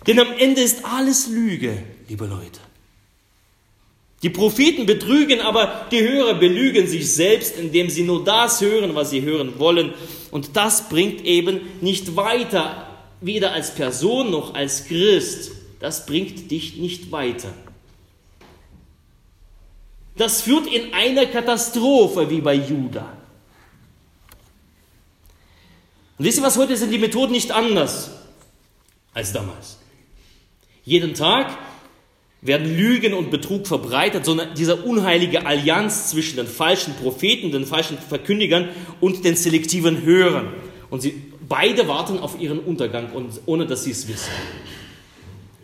Denn 0.06 0.20
am 0.20 0.32
Ende 0.38 0.62
ist 0.62 0.86
alles 0.86 1.28
Lüge, 1.28 1.84
liebe 2.08 2.28
Leute. 2.28 2.60
Die 4.24 4.30
Propheten 4.32 4.88
betrügen, 4.88 5.42
aber 5.42 5.88
die 5.92 6.02
Hörer 6.02 6.34
belügen 6.34 6.88
sich 6.88 7.14
selbst, 7.14 7.56
indem 7.58 7.90
sie 7.90 8.04
nur 8.04 8.24
das 8.24 8.62
hören, 8.62 8.96
was 8.96 9.12
sie 9.12 9.22
hören 9.22 9.60
wollen. 9.60 9.94
Und 10.32 10.56
das 10.56 10.90
bringt 10.90 11.24
eben 11.24 11.62
nicht 11.82 12.16
weiter, 12.16 12.88
weder 13.22 13.54
als 13.54 13.76
Person 13.76 14.32
noch 14.32 14.56
als 14.56 14.86
Christ. 14.86 15.52
Das 15.80 16.08
bringt 16.08 16.50
dich 16.50 16.78
nicht 16.78 17.12
weiter. 17.12 17.54
Das 20.16 20.42
führt 20.42 20.66
in 20.66 20.96
eine 20.96 21.28
Katastrophe 21.28 22.28
wie 22.28 22.42
bei 22.42 22.56
Judah. 22.56 23.14
Und 26.18 26.26
wisst 26.26 26.40
ihr 26.40 26.44
was, 26.44 26.58
heute 26.58 26.76
sind 26.76 26.90
die 26.90 26.98
Methoden 26.98 27.34
nicht 27.34 27.52
anders 27.52 28.10
als 29.14 29.32
damals. 29.32 29.78
Jeden 30.84 31.14
Tag 31.14 31.56
werden 32.42 32.76
Lügen 32.78 33.14
und 33.14 33.32
Betrug 33.32 33.68
verbreitet, 33.68 34.26
sondern 34.26 34.54
diese 34.56 34.76
unheilige 34.76 35.46
Allianz 35.46 36.10
zwischen 36.10 36.38
den 36.38 36.48
falschen 36.48 36.94
Propheten, 36.96 37.52
den 37.52 37.66
falschen 37.66 37.98
Verkündigern 37.98 38.70
und 39.02 39.26
den 39.26 39.36
selektiven 39.36 40.04
Hörern. 40.04 40.54
Und 40.90 41.02
sie 41.02 41.22
beide 41.48 41.88
warten 41.88 42.20
auf 42.20 42.40
ihren 42.40 42.60
Untergang, 42.60 43.12
und, 43.12 43.42
ohne 43.46 43.66
dass 43.66 43.84
sie 43.84 43.92
es 43.92 44.08
wissen. 44.08 44.32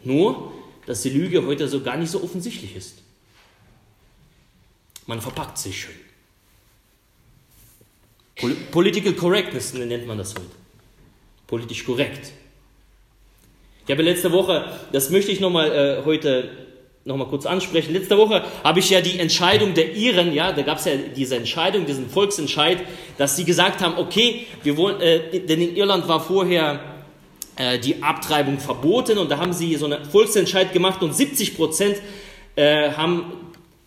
Nur, 0.03 0.51
dass 0.85 1.01
die 1.01 1.09
Lüge 1.09 1.45
heute 1.45 1.67
so 1.67 1.81
gar 1.81 1.97
nicht 1.97 2.09
so 2.09 2.23
offensichtlich 2.23 2.75
ist. 2.75 2.97
Man 5.05 5.21
verpackt 5.21 5.57
sich 5.57 5.81
schön. 5.81 5.95
Political 8.71 9.13
Correctness 9.13 9.73
nennt 9.73 10.07
man 10.07 10.17
das 10.17 10.33
heute. 10.33 10.47
Politisch 11.45 11.85
korrekt. 11.85 12.31
Ich 13.85 13.91
habe 13.91 14.01
letzte 14.01 14.31
Woche, 14.31 14.65
das 14.93 15.09
möchte 15.09 15.31
ich 15.31 15.41
nochmal 15.41 15.71
äh, 15.71 16.05
heute 16.05 16.49
nochmal 17.05 17.27
kurz 17.27 17.45
ansprechen. 17.45 17.91
Letzte 17.91 18.17
Woche 18.17 18.43
habe 18.63 18.79
ich 18.79 18.89
ja 18.89 19.01
die 19.01 19.19
Entscheidung 19.19 19.73
der 19.73 19.93
Iren, 19.93 20.33
ja, 20.33 20.53
da 20.53 20.61
gab 20.61 20.77
es 20.77 20.85
ja 20.85 20.93
diese 20.95 21.35
Entscheidung, 21.35 21.85
diesen 21.85 22.09
Volksentscheid, 22.09 22.77
dass 23.17 23.35
sie 23.35 23.43
gesagt 23.43 23.81
haben, 23.81 23.97
okay, 23.97 24.47
wir 24.63 24.77
wollen, 24.77 25.01
äh, 25.01 25.41
denn 25.41 25.61
in 25.61 25.75
Irland 25.75 26.07
war 26.07 26.21
vorher 26.21 26.79
äh, 27.57 27.77
die 27.77 28.01
Abtreibung 28.01 28.57
verboten 28.57 29.17
und 29.17 29.29
da 29.29 29.37
haben 29.37 29.51
sie 29.51 29.75
so 29.75 29.85
einen 29.85 30.05
Volksentscheid 30.05 30.71
gemacht 30.71 31.03
und 31.03 31.13
70 31.13 31.57
Prozent 31.57 31.97
äh, 32.55 32.91
haben 32.91 33.33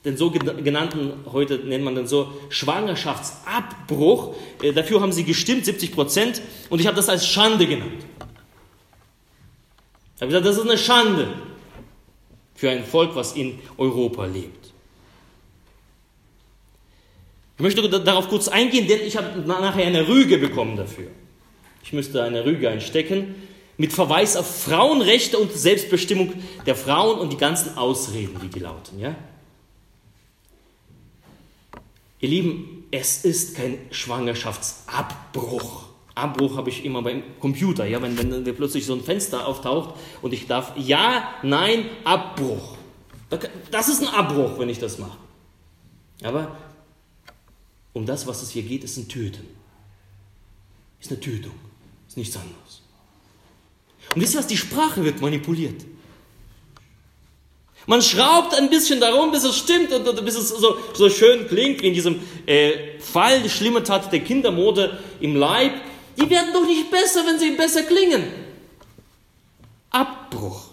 den 0.05 0.19
sogenannten, 0.19 1.13
heute 1.33 1.57
nennt 1.57 1.85
man 1.85 1.95
den 1.95 2.07
so, 2.07 2.29
Schwangerschaftsabbruch. 2.51 4.35
Äh, 4.63 4.73
dafür 4.73 5.01
haben 5.01 5.13
sie 5.13 5.25
gestimmt, 5.25 5.65
70 5.65 5.93
Prozent, 5.93 6.43
und 6.69 6.81
ich 6.81 6.87
habe 6.87 6.97
das 6.97 7.09
als 7.09 7.27
Schande 7.27 7.67
genannt. 7.67 8.05
Ich 10.17 10.23
habe 10.23 10.31
gesagt, 10.31 10.47
das 10.47 10.57
ist 10.57 10.63
eine 10.63 10.79
Schande 10.79 11.29
für 12.55 12.71
ein 12.71 12.85
Volk, 12.85 13.15
was 13.15 13.35
in 13.35 13.59
Europa 13.77 14.25
lebt. 14.25 14.73
Ich 17.59 17.63
möchte 17.63 17.89
darauf 17.89 18.29
kurz 18.29 18.49
eingehen, 18.49 18.89
denn 18.89 19.01
ich 19.01 19.17
habe 19.17 19.41
nachher 19.41 19.87
eine 19.87 20.09
Rüge 20.09 20.39
bekommen 20.39 20.77
dafür. 20.77 21.09
Ich 21.83 21.93
müsste 21.93 22.23
eine 22.23 22.45
Rüge 22.45 22.69
einstecken 22.69 23.35
mit 23.77 23.93
Verweis 23.93 24.37
auf 24.37 24.63
Frauenrechte 24.65 25.39
und 25.39 25.53
Selbstbestimmung 25.53 26.33
der 26.65 26.77
Frauen 26.77 27.19
und 27.19 27.33
die 27.33 27.37
ganzen 27.37 27.77
Ausreden, 27.77 28.41
wie 28.41 28.49
die 28.49 28.61
lauten. 28.61 28.99
Ja? 28.99 29.15
Ihr 32.21 32.29
Lieben, 32.29 32.87
es 32.91 33.25
ist 33.25 33.57
kein 33.57 33.79
Schwangerschaftsabbruch. 33.91 35.85
Abbruch 36.17 36.57
habe 36.57 36.71
ich 36.71 36.85
immer 36.85 37.03
beim 37.03 37.23
Computer, 37.41 37.87
ja, 37.87 38.01
wenn, 38.01 38.19
wenn, 38.19 38.47
wenn 38.47 38.57
plötzlich 38.57 38.87
so 38.87 38.95
ein 38.95 39.03
Fenster 39.03 39.47
auftaucht 39.47 39.95
und 40.23 40.33
ich 40.33 40.47
darf 40.47 40.73
Ja, 40.77 41.29
Nein, 41.43 41.85
Abbruch. 42.05 42.77
Das 43.71 43.89
ist 43.89 44.03
ein 44.03 44.09
Abbruch, 44.09 44.59
wenn 44.59 44.69
ich 44.69 44.79
das 44.79 44.99
mache. 44.99 45.19
Aber 46.23 46.57
um 47.93 48.07
das, 48.07 48.27
was 48.27 48.43
es 48.43 48.51
hier 48.51 48.63
geht, 48.63 48.83
ist 48.83 48.97
ein 48.97 49.09
Töten. 49.09 49.47
Ist 51.01 51.11
eine 51.11 51.21
Tötung. 51.21 51.53
Ist 52.09 52.17
nichts 52.17 52.37
anderes. 52.37 52.83
Und 54.15 54.23
wisst 54.23 54.35
ihr 54.35 54.39
was? 54.39 54.47
Die 54.47 54.57
Sprache 54.57 55.05
wird 55.05 55.21
manipuliert. 55.21 55.85
Man 57.87 58.01
schraubt 58.03 58.55
ein 58.55 58.71
bisschen 58.71 59.01
darum, 59.01 59.31
bis 59.31 59.45
es 59.45 59.57
stimmt 59.57 59.93
und, 59.93 60.09
und 60.09 60.25
bis 60.25 60.35
es 60.35 60.49
so, 60.49 60.77
so 60.95 61.11
schön 61.11 61.47
klingt, 61.47 61.83
wie 61.83 61.89
in 61.89 61.95
diesem 61.95 62.21
äh, 62.47 62.99
Fall, 63.01 63.43
die 63.43 63.51
schlimme 63.51 63.83
Tat 63.83 64.13
der 64.13 64.21
Kindermorde 64.21 64.99
im 65.21 65.37
Leib. 65.37 65.73
Die 66.17 66.29
werden 66.31 66.53
doch 66.53 66.67
nicht 66.67 66.91
besser, 66.91 67.25
wenn 67.27 67.39
sie 67.39 67.51
besser 67.51 67.83
klingen. 67.83 68.25
Abbruch. 69.91 70.71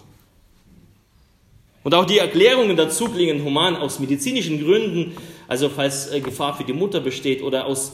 Und 1.82 1.94
auch 1.94 2.06
die 2.06 2.18
Erklärungen 2.18 2.76
dazu 2.76 3.08
klingen 3.08 3.44
human 3.44 3.76
aus 3.76 3.98
medizinischen 3.98 4.64
Gründen, 4.64 5.16
also 5.48 5.68
falls 5.68 6.10
äh, 6.10 6.20
Gefahr 6.20 6.56
für 6.56 6.64
die 6.64 6.72
Mutter 6.72 7.00
besteht 7.00 7.42
oder 7.42 7.66
aus 7.66 7.92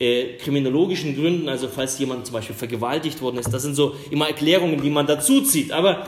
äh, 0.00 0.36
kriminologischen 0.38 1.14
Gründen, 1.14 1.48
also 1.48 1.68
falls 1.68 1.98
jemand 1.98 2.26
zum 2.26 2.34
Beispiel 2.34 2.56
vergewaltigt 2.56 3.20
worden 3.20 3.38
ist. 3.38 3.52
Das 3.52 3.62
sind 3.62 3.76
so 3.76 3.94
immer 4.10 4.26
Erklärungen, 4.26 4.82
die 4.82 4.90
man 4.90 5.06
dazu 5.06 5.42
zieht. 5.42 5.70
Aber 5.72 6.06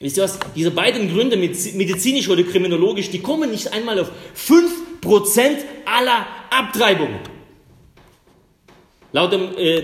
Wisst 0.00 0.18
ihr 0.18 0.24
was? 0.24 0.38
Diese 0.54 0.70
beiden 0.70 1.08
Gründe, 1.08 1.36
medizinisch 1.36 2.28
oder 2.28 2.42
kriminologisch, 2.42 3.10
die 3.10 3.20
kommen 3.20 3.50
nicht 3.50 3.72
einmal 3.72 3.98
auf 3.98 4.10
5% 4.36 5.56
aller 5.86 6.26
Abtreibungen. 6.50 7.20
Laut 9.14 9.32
dem 9.32 9.56
äh, 9.56 9.82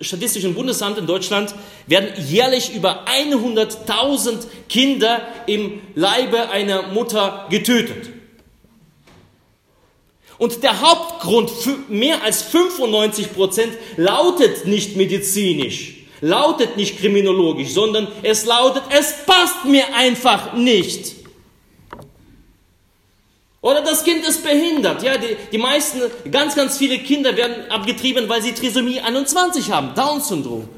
Statistischen 0.00 0.54
Bundesamt 0.54 0.96
in 0.96 1.06
Deutschland 1.06 1.54
werden 1.86 2.08
jährlich 2.26 2.74
über 2.74 3.04
100.000 3.06 4.46
Kinder 4.70 5.20
im 5.46 5.82
Leibe 5.94 6.48
einer 6.48 6.84
Mutter 6.84 7.46
getötet. 7.50 8.08
Und 10.38 10.62
der 10.62 10.80
Hauptgrund 10.80 11.50
für 11.50 11.76
mehr 11.88 12.24
als 12.24 12.50
95% 12.50 13.68
lautet 13.98 14.64
nicht 14.64 14.96
medizinisch, 14.96 15.96
lautet 16.22 16.78
nicht 16.78 16.98
kriminologisch, 16.98 17.68
sondern 17.68 18.08
es 18.22 18.46
lautet, 18.46 18.84
es 18.98 19.26
passt 19.26 19.66
mir 19.66 19.94
einfach 19.94 20.54
nicht. 20.54 21.19
Oder 23.62 23.82
das 23.82 24.04
Kind 24.04 24.26
ist 24.26 24.42
behindert. 24.42 25.02
Ja, 25.02 25.18
die, 25.18 25.36
die 25.52 25.58
meisten, 25.58 26.00
ganz, 26.30 26.54
ganz 26.54 26.78
viele 26.78 26.98
Kinder 26.98 27.36
werden 27.36 27.70
abgetrieben, 27.70 28.28
weil 28.28 28.42
sie 28.42 28.52
Trisomie 28.52 29.00
21 29.00 29.70
haben, 29.70 29.94
Down-Syndrom. 29.94 30.68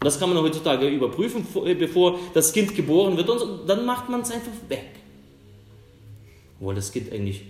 Das 0.00 0.18
kann 0.18 0.28
man 0.28 0.42
heutzutage 0.42 0.86
überprüfen, 0.88 1.46
bevor 1.78 2.18
das 2.34 2.52
Kind 2.52 2.74
geboren 2.74 3.16
wird 3.16 3.30
und 3.30 3.66
dann 3.66 3.86
macht 3.86 4.10
man 4.10 4.20
es 4.20 4.30
einfach 4.30 4.52
weg. 4.68 4.90
Obwohl 6.60 6.74
das 6.74 6.92
Kind 6.92 7.10
eigentlich 7.10 7.42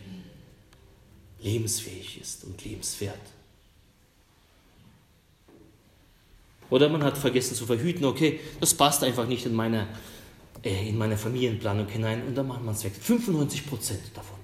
lebensfähig 1.41 2.21
ist 2.21 2.45
und 2.45 2.65
lebenswert. 2.65 3.19
Oder 6.71 6.89
man 6.89 7.03
hat 7.03 7.19
vergessen 7.19 7.55
zu 7.55 7.67
verhüten, 7.67 8.05
okay, 8.05 8.41
das 8.61 8.75
passt 8.75 9.05
einfach 9.05 9.27
nicht 9.27 9.45
in 9.47 9.55
meine, 9.55 9.87
äh, 10.65 10.89
in 10.89 10.97
meine 10.97 11.17
Familienplanung 11.17 11.89
hinein 11.89 12.23
und 12.27 12.35
dann 12.35 12.49
macht 12.49 12.63
man 12.63 12.75
es 12.75 12.85
weg. 12.85 12.93
95 12.99 13.67
Prozent 13.67 14.01
davon. 14.15 14.39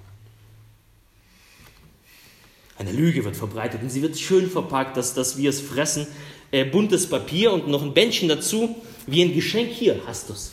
Eine 2.77 2.91
Lüge 2.91 3.23
wird 3.23 3.35
verbreitet 3.35 3.81
und 3.81 3.89
sie 3.89 4.01
wird 4.01 4.17
schön 4.17 4.49
verpackt, 4.49 4.97
dass, 4.97 5.13
dass 5.13 5.37
wir 5.37 5.49
es 5.49 5.61
fressen. 5.61 6.07
Äh, 6.51 6.65
buntes 6.65 7.07
Papier 7.09 7.53
und 7.53 7.67
noch 7.67 7.81
ein 7.81 7.93
Bändchen 7.93 8.27
dazu, 8.27 8.75
wie 9.07 9.21
ein 9.21 9.33
Geschenk. 9.33 9.69
Hier 9.71 10.01
hast 10.05 10.29
du 10.29 10.33
es. 10.33 10.51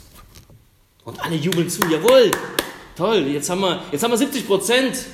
Und 1.04 1.20
alle 1.20 1.37
jubeln 1.37 1.70
zu, 1.70 1.81
jawohl, 1.88 2.31
toll, 2.96 3.26
jetzt 3.28 3.48
haben 3.48 3.61
wir, 3.62 3.83
jetzt 3.92 4.02
haben 4.02 4.11
wir 4.11 4.18
70 4.18 4.46
Prozent. 4.46 5.07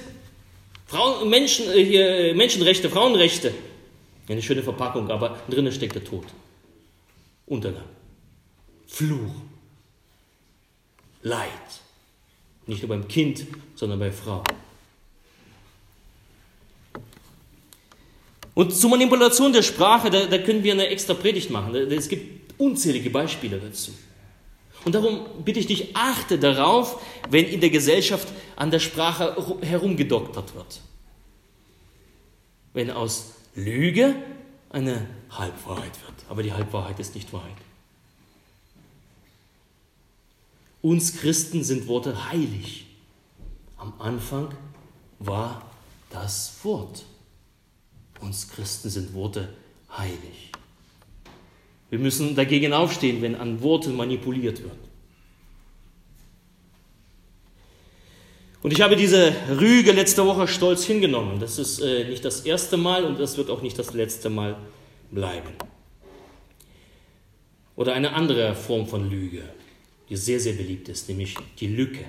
Frauen, 0.87 1.31
Menschen, 1.31 1.71
äh, 1.71 1.85
hier, 1.85 2.35
Menschenrechte, 2.35 2.91
Frauenrechte. 2.91 3.55
Eine 4.29 4.43
schöne 4.43 4.63
Verpackung, 4.63 5.11
aber 5.11 5.39
drinnen 5.49 5.73
steckt 5.73 5.95
der 5.95 6.05
Tod. 6.05 6.25
Untergang, 7.47 7.85
Fluch, 8.87 9.35
Leid. 11.25 11.49
Nicht 12.67 12.83
nur 12.83 12.91
beim 12.91 13.09
Kind, 13.09 13.47
sondern 13.75 13.99
bei 13.99 14.13
Frau. 14.13 14.45
Und 18.55 18.73
zur 18.73 18.91
Manipulation 18.91 19.53
der 19.53 19.63
Sprache, 19.63 20.11
da, 20.11 20.27
da 20.27 20.39
können 20.39 20.63
wir 20.63 20.75
eine 20.75 20.87
extra 20.87 21.15
Predigt 21.15 21.51
machen. 21.51 21.75
Es 21.75 22.09
gibt 22.09 22.53
unzählige 22.59 23.11
Beispiele 23.11 23.59
dazu. 23.59 23.93
Und 24.85 24.95
darum 24.95 25.27
bitte 25.45 25.61
ich 25.61 25.67
dich, 25.67 25.97
achte 25.97 26.39
darauf, 26.39 27.03
wenn 27.31 27.47
in 27.47 27.61
der 27.61 27.71
Gesellschaft 27.71 28.29
an 28.55 28.71
der 28.71 28.79
Sprache 28.79 29.35
herumgedoktert 29.63 30.55
wird. 30.55 30.81
Wenn 32.75 32.91
aus 32.91 33.33
Lüge 33.55 34.15
eine 34.69 35.09
Halbwahrheit 35.31 35.93
wird. 36.07 36.15
Aber 36.29 36.43
die 36.43 36.53
Halbwahrheit 36.53 37.01
ist 37.01 37.15
nicht 37.15 37.33
Wahrheit. 37.33 37.57
Uns 40.85 41.17
Christen 41.17 41.65
sind 41.65 41.89
Worte 41.89 42.29
heilig. 42.31 42.85
Am 43.79 43.95
Anfang 43.99 44.55
war 45.19 45.63
das 46.11 46.59
Wort. 46.63 47.07
Uns 48.21 48.51
Christen 48.51 48.91
sind 48.91 49.15
Worte 49.15 49.49
heilig. 49.97 50.53
Wir 51.89 51.99
müssen 51.99 52.37
dagegen 52.37 52.75
aufstehen, 52.75 53.23
wenn 53.23 53.35
an 53.35 53.63
Worten 53.63 53.97
manipuliert 53.97 54.63
wird. 54.63 54.77
Und 58.63 58.71
ich 58.71 58.83
habe 58.83 58.95
diese 58.95 59.35
Rüge 59.59 59.93
letzte 59.93 60.27
Woche 60.27 60.47
stolz 60.47 60.85
hingenommen. 60.85 61.41
Das 61.41 61.59
ist 61.59 61.81
äh, 61.81 62.11
nicht 62.11 62.27
das 62.27 62.43
erste 62.43 62.77
Mal 62.77 63.07
und 63.07 63.19
das 63.19 63.39
wird 63.39 63.49
auch 63.49 63.63
nicht 63.63 63.79
das 63.79 63.95
letzte 63.95 64.29
Mal 64.29 64.59
bleiben. 65.11 65.49
Oder 67.75 67.95
eine 67.95 68.13
andere 68.13 68.55
Form 68.55 68.87
von 68.87 69.09
Lüge, 69.09 69.49
die 70.09 70.17
sehr, 70.17 70.41
sehr 70.41 70.53
beliebt 70.55 70.89
ist, 70.89 71.09
nämlich 71.09 71.37
die 71.59 71.69
Lücke. 71.69 72.05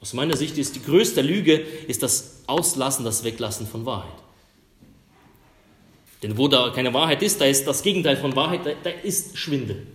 Aus 0.00 0.12
meiner 0.12 0.36
Sicht 0.36 0.58
ist 0.58 0.74
die 0.76 0.82
größte 0.82 1.22
Lüge 1.22 1.54
ist 1.54 2.02
das 2.02 2.42
Auslassen, 2.46 3.04
das 3.04 3.24
Weglassen 3.24 3.66
von 3.66 3.86
Wahrheit. 3.86 4.12
Denn 6.22 6.36
wo 6.36 6.48
da 6.48 6.70
keine 6.70 6.92
Wahrheit 6.92 7.22
ist, 7.22 7.40
da 7.40 7.44
ist 7.44 7.66
das 7.66 7.82
Gegenteil 7.82 8.16
von 8.16 8.34
Wahrheit, 8.36 8.66
da, 8.66 8.72
da 8.82 8.90
ist 8.90 9.38
Schwindel. 9.38 9.86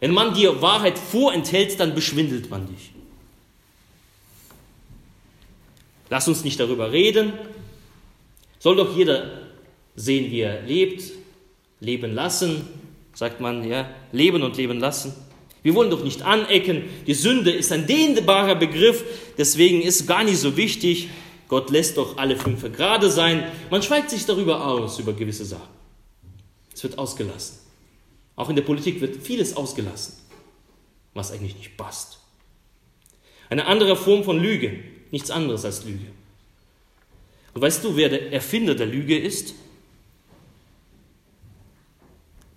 Wenn 0.00 0.12
man 0.12 0.34
dir 0.34 0.60
Wahrheit 0.60 0.98
vorenthält, 0.98 1.80
dann 1.80 1.94
beschwindelt 1.94 2.50
man 2.50 2.66
dich. 2.68 2.90
Lass 6.10 6.28
uns 6.28 6.44
nicht 6.44 6.60
darüber 6.60 6.92
reden. 6.92 7.32
Soll 8.58 8.76
doch 8.76 8.96
jeder 8.96 9.48
sehen, 9.96 10.30
wie 10.30 10.40
er 10.40 10.62
lebt, 10.62 11.12
leben 11.80 12.12
lassen, 12.12 12.68
sagt 13.14 13.40
man, 13.40 13.66
ja, 13.66 13.88
leben 14.12 14.42
und 14.42 14.56
leben 14.56 14.78
lassen. 14.78 15.14
Wir 15.62 15.74
wollen 15.74 15.90
doch 15.90 16.04
nicht 16.04 16.22
anecken. 16.22 16.82
Die 17.06 17.14
Sünde 17.14 17.50
ist 17.50 17.72
ein 17.72 17.86
dehnbarer 17.86 18.54
Begriff, 18.54 19.02
deswegen 19.38 19.80
ist 19.80 20.06
gar 20.06 20.24
nicht 20.24 20.38
so 20.38 20.56
wichtig. 20.56 21.08
Gott 21.48 21.70
lässt 21.70 21.96
doch 21.96 22.18
alle 22.18 22.36
fünf 22.36 22.62
gerade 22.72 23.10
sein. 23.10 23.44
Man 23.70 23.82
schweigt 23.82 24.10
sich 24.10 24.26
darüber 24.26 24.66
aus, 24.66 24.98
über 24.98 25.12
gewisse 25.12 25.44
Sachen. 25.44 25.68
Es 26.74 26.82
wird 26.82 26.98
ausgelassen. 26.98 27.58
Auch 28.36 28.50
in 28.50 28.56
der 28.56 28.62
Politik 28.62 29.00
wird 29.00 29.22
vieles 29.22 29.56
ausgelassen, 29.56 30.14
was 31.14 31.32
eigentlich 31.32 31.56
nicht 31.56 31.76
passt. 31.76 32.18
Eine 33.48 33.66
andere 33.66 33.96
Form 33.96 34.24
von 34.24 34.40
Lüge, 34.40 34.80
nichts 35.12 35.30
anderes 35.30 35.64
als 35.64 35.84
Lüge. 35.84 36.06
Und 37.54 37.62
weißt 37.62 37.84
du, 37.84 37.96
wer 37.96 38.08
der 38.08 38.32
Erfinder 38.32 38.74
der 38.74 38.86
Lüge 38.86 39.16
ist? 39.16 39.54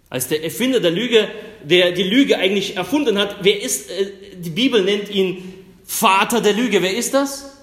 Als 0.10 0.28
der 0.28 0.44
Erfinder 0.44 0.80
der 0.80 0.92
Lüge, 0.92 1.30
der 1.64 1.92
die 1.92 2.04
Lüge 2.04 2.38
eigentlich 2.38 2.78
erfunden 2.78 3.18
hat. 3.18 3.38
Wer 3.42 3.62
ist, 3.62 3.90
äh, 3.90 4.12
die 4.38 4.50
Bibel 4.50 4.84
nennt 4.84 5.10
ihn 5.10 5.54
Vater 5.86 6.42
der 6.42 6.54
Lüge. 6.54 6.82
Wer 6.82 6.96
ist 6.96 7.14
das? 7.14 7.58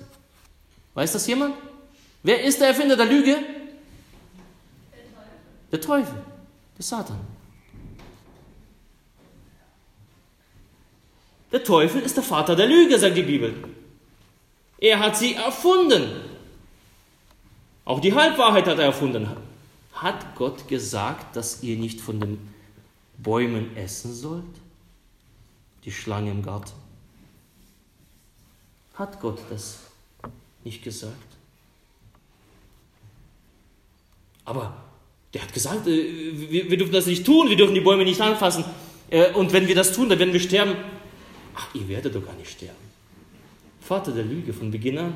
Weiß 0.95 1.13
das 1.13 1.27
jemand? 1.27 1.55
Wer 2.23 2.43
ist 2.43 2.61
der 2.61 2.69
Erfinder 2.69 2.97
der 2.97 3.07
Lüge? 3.07 3.37
Der 5.73 5.81
Teufel, 5.81 6.15
der 6.79 6.85
Satan. 6.85 7.21
Der 11.53 11.63
Teufel 11.63 12.03
ist 12.03 12.17
der 12.17 12.25
Vater 12.25 12.57
der 12.57 12.67
Lüge, 12.67 12.99
sagt 12.99 13.17
die 13.17 13.23
Bibel. 13.23 13.55
Er 14.79 14.99
hat 14.99 15.17
sie 15.17 15.35
erfunden. 15.35 16.11
Auch 17.85 18.01
die 18.01 18.13
Halbwahrheit 18.13 18.67
hat 18.67 18.79
er 18.79 18.87
erfunden. 18.87 19.29
Hat 20.05 20.35
Gott 20.37 20.69
gesagt, 20.69 21.35
dass 21.35 21.63
ihr 21.63 21.79
nicht 21.79 21.99
von 21.99 22.21
den 22.21 22.39
Bäumen 23.17 23.75
essen 23.75 24.13
sollt? 24.13 24.45
Die 25.87 25.91
Schlange 25.91 26.31
im 26.31 26.43
Garten. 26.43 26.73
Hat 28.93 29.19
Gott 29.19 29.39
das 29.49 29.79
nicht 30.63 30.85
gesagt? 30.85 31.17
Aber 34.45 34.77
der 35.33 35.41
hat 35.41 35.55
gesagt, 35.55 35.87
äh, 35.87 36.51
wir, 36.51 36.77
dürfen 36.77 36.93
das 36.93 37.07
nicht 37.07 37.25
tun, 37.25 37.49
wir 37.49 37.57
dürfen 37.57 37.75
die 37.75 37.81
Bäume 37.81 38.05
nicht 38.05 38.21
anfassen. 38.21 38.63
Äh, 39.09 39.33
und 39.33 39.55
wenn 39.55 39.67
wir 39.67 39.75
das 39.75 39.91
tun, 39.95 40.11
dann 40.11 40.19
werden 40.19 40.35
wir 40.35 40.41
sterben. 40.41 40.77
Ach, 41.55 41.75
ihr 41.75 41.89
werdet 41.89 42.15
doch 42.15 42.27
gar 42.27 42.35
nicht 42.35 42.51
sterben. 42.51 42.77
Vater 43.81 44.13
der 44.13 44.25
Lüge 44.25 44.53
von 44.53 44.71
Beginn 44.71 44.99
an. 44.99 45.15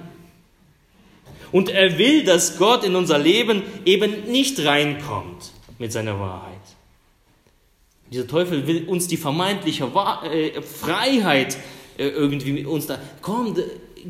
Und 1.53 1.71
er 1.71 1.99
will, 1.99 2.25
dass 2.25 2.59
Gott 2.59 2.85
in 2.85 2.95
unser 2.95 3.19
Leben 3.19 3.63
eben 3.85 4.31
nicht 4.31 4.65
reinkommt 4.65 5.53
mit 5.79 5.93
seiner 5.93 6.19
Wahrheit. 6.21 6.55
Dieser 8.11 8.27
Teufel 8.27 8.67
will 8.67 8.89
uns 8.89 9.07
die 9.07 9.17
vermeintliche 9.17 9.85
äh, 9.85 10.63
Freiheit 10.63 11.57
äh, 11.99 12.09
irgendwie 12.09 12.53
mit 12.53 12.67
uns 12.67 12.87
da. 12.87 12.99
Komm, 13.21 13.55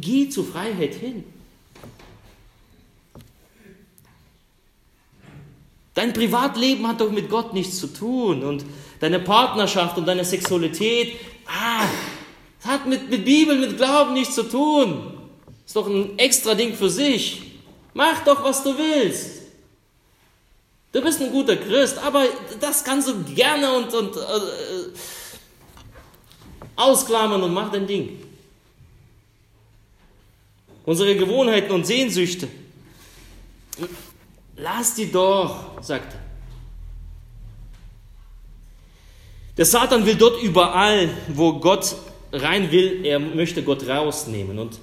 geh 0.01 0.29
zur 0.29 0.45
Freiheit 0.45 0.95
hin. 0.95 1.25
Dein 5.95 6.13
Privatleben 6.13 6.87
hat 6.87 7.01
doch 7.01 7.11
mit 7.11 7.29
Gott 7.29 7.55
nichts 7.55 7.79
zu 7.81 7.89
tun 7.89 8.45
und 8.45 8.65
deine 9.01 9.19
Partnerschaft 9.19 9.99
und 9.99 10.07
deine 10.07 10.25
Sexualität, 10.25 11.17
ah, 11.47 11.87
das 12.61 12.71
hat 12.71 12.87
mit, 12.87 13.11
mit 13.11 13.25
Bibel, 13.25 13.59
mit 13.59 13.77
Glauben 13.77 14.13
nichts 14.13 14.37
zu 14.37 14.45
tun. 14.45 15.18
Ist 15.69 15.77
doch 15.77 15.87
ein 15.87 16.19
extra 16.19 16.55
Ding 16.55 16.73
für 16.73 16.89
sich. 16.89 17.43
Mach 17.93 18.25
doch, 18.25 18.43
was 18.43 18.63
du 18.63 18.75
willst. 18.79 19.43
Du 20.93 21.03
bist 21.03 21.21
ein 21.21 21.31
guter 21.31 21.57
Christ, 21.57 21.99
aber 21.99 22.25
das 22.59 22.83
kannst 22.83 23.07
du 23.07 23.23
gerne 23.35 23.71
und, 23.77 23.93
und 23.93 24.17
äh, 24.17 24.21
ausklammern 26.75 27.43
und 27.43 27.53
mach 27.53 27.71
dein 27.71 27.87
Ding. 27.87 28.19
Unsere 30.87 31.15
Gewohnheiten 31.15 31.71
und 31.71 31.87
Sehnsüchte, 31.87 32.49
lass 34.57 34.95
die 34.95 35.13
doch, 35.13 35.83
sagt 35.83 36.15
er. 36.15 36.21
Der 39.59 39.67
Satan 39.67 40.07
will 40.07 40.15
dort 40.15 40.43
überall, 40.43 41.11
wo 41.29 41.61
Gott 41.61 41.95
rein 42.33 42.71
will, 42.71 43.05
er 43.05 43.19
möchte 43.19 43.63
Gott 43.63 43.87
rausnehmen. 43.87 44.59
Und 44.59 44.79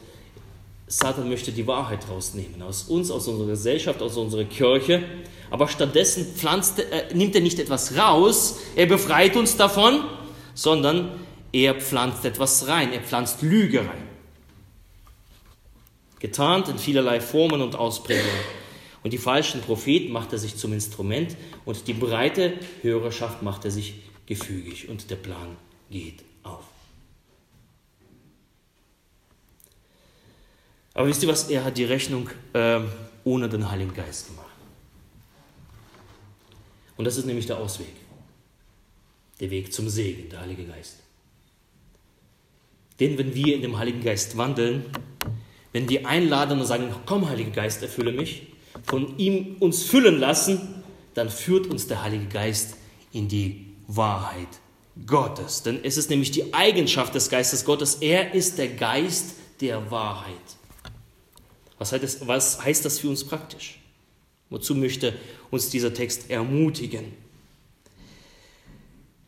Satan 0.88 1.30
möchte 1.30 1.52
die 1.52 1.66
Wahrheit 1.66 2.08
rausnehmen 2.10 2.62
aus 2.62 2.84
uns, 2.84 3.10
aus 3.10 3.28
unserer 3.28 3.50
Gesellschaft, 3.50 4.02
aus 4.02 4.18
unserer 4.18 4.44
Kirche. 4.44 5.04
Aber 5.50 5.68
stattdessen 5.68 6.26
pflanzt, 6.36 6.80
äh, 6.80 7.14
nimmt 7.14 7.36
er 7.36 7.42
nicht 7.42 7.60
etwas 7.60 7.98
raus, 7.98 8.60
er 8.76 8.86
befreit 8.86 9.36
uns 9.36 9.58
davon, 9.58 10.04
sondern 10.54 11.12
er 11.52 11.76
pflanzt 11.76 12.26
etwas 12.26 12.68
rein, 12.68 12.94
er 12.94 13.02
pflanzt 13.02 13.42
Lüge 13.42 13.80
rein. 13.80 14.08
Getarnt 16.20 16.70
in 16.70 16.78
vielerlei 16.78 17.20
Formen 17.20 17.62
und 17.62 17.76
Ausprägungen. 17.76 18.30
Und 19.04 19.12
die 19.12 19.20
falschen 19.20 19.62
Propheten 19.62 20.12
macht 20.12 20.34
er 20.34 20.40
sich 20.40 20.56
zum 20.56 20.74
Instrument 20.74 21.36
und 21.64 21.88
die 21.88 21.94
breite 21.94 22.54
Hörerschaft 22.82 23.44
macht 23.44 23.64
er 23.66 23.72
sich 23.72 24.02
gefügig 24.26 24.90
und 24.90 25.12
der 25.12 25.18
Plan 25.18 25.56
geht 25.92 26.24
auf. 26.42 26.64
Aber 30.96 31.08
wisst 31.08 31.22
ihr 31.22 31.30
was? 31.30 31.50
Er 31.50 31.64
hat 31.64 31.78
die 31.78 31.84
Rechnung 31.84 32.30
äh, 32.54 32.80
ohne 33.26 33.48
den 33.50 33.70
Heiligen 33.70 33.94
Geist 33.94 34.28
gemacht. 34.28 34.46
Und 36.98 37.06
das 37.06 37.18
ist 37.18 37.26
nämlich 37.26 37.46
der 37.46 37.58
Ausweg. 37.58 37.94
Der 39.42 39.52
Weg 39.52 39.74
zum 39.74 39.90
Segen, 39.90 40.30
der 40.30 40.40
Heilige 40.40 40.64
Geist. 40.64 40.96
Denn 43.02 43.18
wenn 43.18 43.36
wir 43.36 43.56
in 43.56 43.62
dem 43.62 43.78
Heiligen 43.78 44.02
Geist 44.02 44.38
wandeln, 44.38 44.86
wenn 45.74 45.90
wir 45.90 46.08
einladen 46.08 46.62
und 46.62 46.66
sagen, 46.66 46.90
komm 47.06 47.28
Heiliger 47.28 47.52
Geist, 47.52 47.84
erfülle 47.84 48.14
mich, 48.14 48.48
von 48.84 49.18
ihm 49.18 49.58
uns 49.60 49.84
füllen 49.84 50.18
lassen, 50.18 50.84
dann 51.14 51.30
führt 51.30 51.68
uns 51.68 51.88
der 51.88 52.04
Heilige 52.04 52.28
Geist 52.28 52.78
in 53.12 53.28
die 53.28 53.66
Wahrheit 53.88 54.48
Gottes. 55.06 55.64
Denn 55.64 55.84
es 55.84 55.98
ist 55.98 56.10
nämlich 56.10 56.32
die 56.32 56.54
Eigenschaft 56.54 57.14
des 57.16 57.30
Geistes 57.30 57.66
Gottes. 57.66 57.96
Er 57.96 58.34
ist 58.34 58.58
der 58.58 58.70
Geist 58.70 59.36
der 59.60 59.92
Wahrheit. 59.92 60.56
Was 61.78 61.92
heißt, 61.92 62.04
das, 62.04 62.28
was 62.28 62.64
heißt 62.64 62.86
das 62.86 63.00
für 63.00 63.10
uns 63.10 63.24
praktisch? 63.24 63.80
Wozu 64.50 64.76
möchte 64.76 65.14
uns 65.52 65.70
dieser 65.70 65.94
Text 65.94 66.30
ermutigen? 66.30 67.14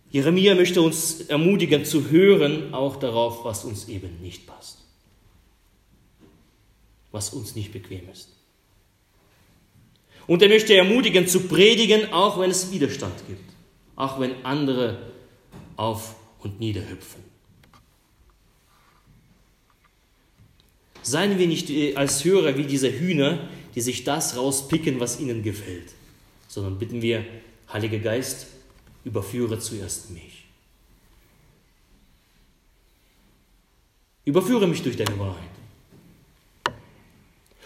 Jeremia 0.09 0.55
möchte 0.55 0.81
uns 0.81 1.21
ermutigen 1.21 1.83
zu 1.83 2.09
hören, 2.09 2.73
auch 2.73 2.95
darauf, 2.95 3.43
was 3.43 3.65
uns 3.65 3.89
eben 3.89 4.21
nicht 4.21 4.47
passt, 4.47 4.79
was 7.11 7.33
uns 7.33 7.55
nicht 7.55 7.73
bequem 7.73 8.09
ist. 8.09 8.29
Und 10.27 10.41
er 10.41 10.49
möchte 10.49 10.75
ermutigen 10.75 11.27
zu 11.27 11.41
predigen, 11.41 12.13
auch 12.13 12.39
wenn 12.39 12.51
es 12.51 12.71
Widerstand 12.71 13.27
gibt, 13.27 13.49
auch 13.95 14.19
wenn 14.19 14.45
andere 14.45 15.11
auf 15.75 16.15
und 16.39 16.59
nieder 16.59 16.81
Seien 21.07 21.39
wir 21.39 21.47
nicht 21.47 21.69
äh, 21.69 21.95
als 21.95 22.25
Hörer 22.25 22.57
wie 22.57 22.65
diese 22.65 22.91
Hühner, 22.91 23.39
die 23.75 23.81
sich 23.81 24.03
das 24.03 24.35
rauspicken, 24.35 24.99
was 24.99 25.21
ihnen 25.21 25.41
gefällt, 25.41 25.93
sondern 26.49 26.77
bitten 26.77 27.01
wir, 27.01 27.23
Heiliger 27.71 27.99
Geist, 27.99 28.47
überführe 29.05 29.57
zuerst 29.57 30.11
mich. 30.11 30.43
Überführe 34.25 34.67
mich 34.67 34.83
durch 34.83 34.97
deine 34.97 35.17
Wahrheit. 35.17 35.37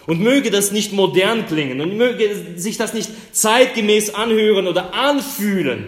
Und 0.06 0.22
möge 0.22 0.52
das 0.52 0.72
nicht 0.72 0.94
modern 0.94 1.48
klingen 1.48 1.82
und 1.82 1.98
möge 1.98 2.60
sich 2.60 2.78
das 2.78 2.94
nicht 2.94 3.10
zeitgemäß 3.32 4.14
anhören 4.14 4.68
oder 4.68 4.94
anfühlen. 4.94 5.86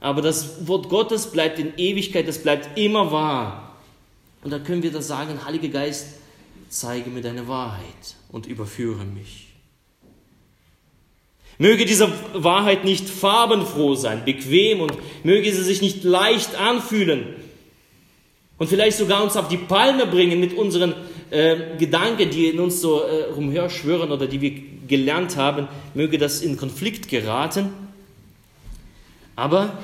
Aber 0.00 0.22
das 0.22 0.66
Wort 0.66 0.88
Gottes 0.88 1.30
bleibt 1.32 1.58
in 1.58 1.76
Ewigkeit, 1.76 2.26
das 2.26 2.38
bleibt 2.42 2.78
immer 2.78 3.12
wahr. 3.12 3.76
Und 4.42 4.52
da 4.52 4.58
können 4.58 4.82
wir 4.82 4.92
das 4.92 5.06
sagen, 5.08 5.44
Heiliger 5.44 5.68
Geist, 5.68 6.17
zeige 6.68 7.10
mir 7.10 7.22
deine 7.22 7.48
Wahrheit 7.48 8.16
und 8.30 8.46
überführe 8.46 9.04
mich. 9.04 9.46
Möge 11.58 11.86
diese 11.86 12.12
Wahrheit 12.34 12.84
nicht 12.84 13.08
farbenfroh 13.08 13.96
sein, 13.96 14.24
bequem 14.24 14.80
und 14.80 14.92
möge 15.24 15.52
sie 15.52 15.64
sich 15.64 15.82
nicht 15.82 16.04
leicht 16.04 16.54
anfühlen 16.54 17.34
und 18.58 18.68
vielleicht 18.68 18.98
sogar 18.98 19.22
uns 19.22 19.36
auf 19.36 19.48
die 19.48 19.56
Palme 19.56 20.06
bringen 20.06 20.40
mit 20.40 20.52
unseren 20.52 20.94
äh, 21.30 21.76
Gedanken, 21.78 22.30
die 22.30 22.48
in 22.48 22.60
uns 22.60 22.80
so 22.80 23.02
äh, 23.02 23.24
rumherschwören 23.32 24.10
oder 24.10 24.26
die 24.26 24.40
wir 24.40 24.52
gelernt 24.88 25.36
haben, 25.36 25.68
möge 25.94 26.18
das 26.18 26.42
in 26.42 26.56
Konflikt 26.56 27.08
geraten. 27.08 27.70
Aber 29.36 29.78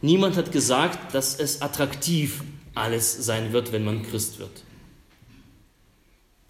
niemand 0.00 0.36
hat 0.36 0.52
gesagt, 0.52 1.14
dass 1.14 1.38
es 1.38 1.60
attraktiv 1.60 2.42
alles 2.74 3.24
sein 3.24 3.52
wird, 3.52 3.72
wenn 3.72 3.84
man 3.84 4.02
Christ 4.02 4.38
wird. 4.38 4.62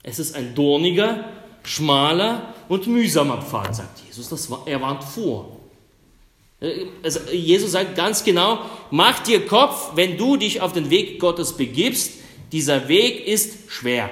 Es 0.03 0.19
ist 0.19 0.35
ein 0.35 0.55
dorniger, 0.55 1.25
schmaler 1.62 2.55
und 2.69 2.87
mühsamer 2.87 3.41
Pfad, 3.41 3.77
sagt 3.77 4.01
Jesus. 4.07 4.29
Das 4.29 4.51
war, 4.51 4.62
er 4.67 4.81
warnt 4.81 5.05
vor. 5.05 5.61
Also 7.03 7.21
Jesus 7.33 7.73
sagt 7.73 7.97
ganz 7.97 8.23
genau, 8.23 8.61
mach 8.91 9.21
dir 9.21 9.45
Kopf, 9.47 9.93
wenn 9.97 10.17
du 10.17 10.37
dich 10.37 10.61
auf 10.61 10.73
den 10.73 10.91
Weg 10.91 11.19
Gottes 11.19 11.57
begibst, 11.57 12.12
dieser 12.53 12.88
Weg 12.88 13.27
ist 13.27 13.71
schwer. 13.71 14.11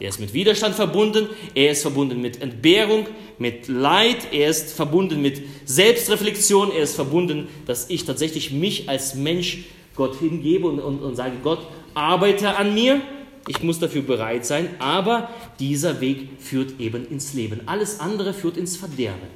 Er 0.00 0.08
ist 0.08 0.18
mit 0.18 0.32
Widerstand 0.32 0.74
verbunden, 0.74 1.28
er 1.54 1.72
ist 1.72 1.82
verbunden 1.82 2.22
mit 2.22 2.40
Entbehrung, 2.40 3.06
mit 3.38 3.68
Leid, 3.68 4.32
er 4.32 4.48
ist 4.48 4.72
verbunden 4.72 5.20
mit 5.20 5.42
Selbstreflexion, 5.66 6.72
er 6.72 6.84
ist 6.84 6.94
verbunden, 6.94 7.48
dass 7.66 7.90
ich 7.90 8.06
tatsächlich 8.06 8.50
mich 8.50 8.88
als 8.88 9.14
Mensch 9.14 9.64
Gott 9.94 10.18
hingebe 10.18 10.66
und, 10.66 10.80
und, 10.80 11.02
und 11.02 11.16
sage, 11.16 11.34
Gott, 11.42 11.60
arbeite 11.92 12.56
an 12.56 12.72
mir 12.72 13.02
ich 13.48 13.62
muss 13.62 13.78
dafür 13.78 14.02
bereit 14.02 14.44
sein, 14.44 14.68
aber 14.78 15.30
dieser 15.58 16.00
Weg 16.00 16.40
führt 16.40 16.78
eben 16.78 17.06
ins 17.08 17.32
Leben. 17.32 17.62
Alles 17.66 18.00
andere 18.00 18.34
führt 18.34 18.56
ins 18.56 18.76
Verderben. 18.76 19.28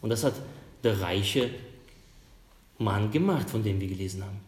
Und 0.00 0.10
das 0.10 0.24
hat 0.24 0.34
der 0.82 1.00
reiche 1.00 1.50
Mann 2.78 3.10
gemacht, 3.10 3.50
von 3.50 3.62
dem 3.62 3.80
wir 3.80 3.88
gelesen 3.88 4.24
haben. 4.24 4.40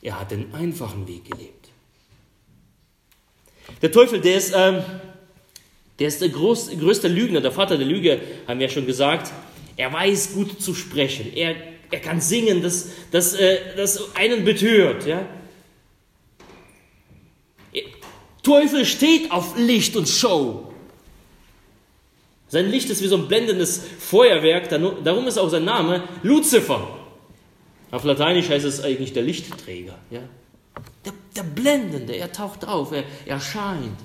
Er 0.00 0.18
hat 0.18 0.30
den 0.30 0.54
einfachen 0.54 1.06
Weg 1.06 1.24
gelebt. 1.30 1.68
Der 3.80 3.92
Teufel, 3.92 4.20
der 4.20 4.36
ist, 4.36 4.52
ähm, 4.56 4.82
der, 5.98 6.08
ist 6.08 6.20
der 6.20 6.30
groß, 6.30 6.70
größte 6.78 7.08
Lügner, 7.08 7.40
der 7.40 7.52
Vater 7.52 7.76
der 7.76 7.86
Lüge, 7.86 8.20
haben 8.46 8.58
wir 8.58 8.66
ja 8.66 8.72
schon 8.72 8.86
gesagt. 8.86 9.32
Er 9.76 9.92
weiß 9.92 10.32
gut 10.34 10.60
zu 10.60 10.74
sprechen. 10.74 11.32
Er, 11.34 11.54
er 11.90 12.00
kann 12.00 12.20
singen, 12.20 12.62
das, 12.62 12.88
das, 13.10 13.34
äh, 13.34 13.76
das 13.76 14.14
einen 14.16 14.44
betört. 14.44 15.06
Ja? 15.06 15.26
Teufel 18.42 18.84
steht 18.84 19.30
auf 19.30 19.56
Licht 19.56 19.96
und 19.96 20.08
Show. 20.08 20.72
Sein 22.48 22.70
Licht 22.70 22.90
ist 22.90 23.02
wie 23.02 23.06
so 23.06 23.16
ein 23.16 23.28
blendendes 23.28 23.82
Feuerwerk, 23.98 24.68
darum 24.68 25.26
ist 25.26 25.38
auch 25.38 25.48
sein 25.48 25.64
Name 25.64 26.02
Luzifer. 26.22 26.98
Auf 27.90 28.04
Lateinisch 28.04 28.48
heißt 28.48 28.64
es 28.64 28.82
eigentlich 28.82 29.12
der 29.12 29.22
Lichtträger. 29.22 29.98
Ja? 30.10 30.20
Der, 31.04 31.12
der 31.36 31.42
Blendende, 31.44 32.14
er 32.14 32.32
taucht 32.32 32.66
auf, 32.66 32.92
er, 32.92 33.04
er 33.26 33.40
scheint. 33.40 33.98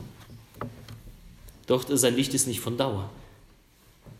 Doch 1.67 1.85
sein 1.89 2.15
Licht 2.15 2.33
ist 2.33 2.47
nicht 2.47 2.59
von 2.59 2.77
Dauer. 2.77 3.09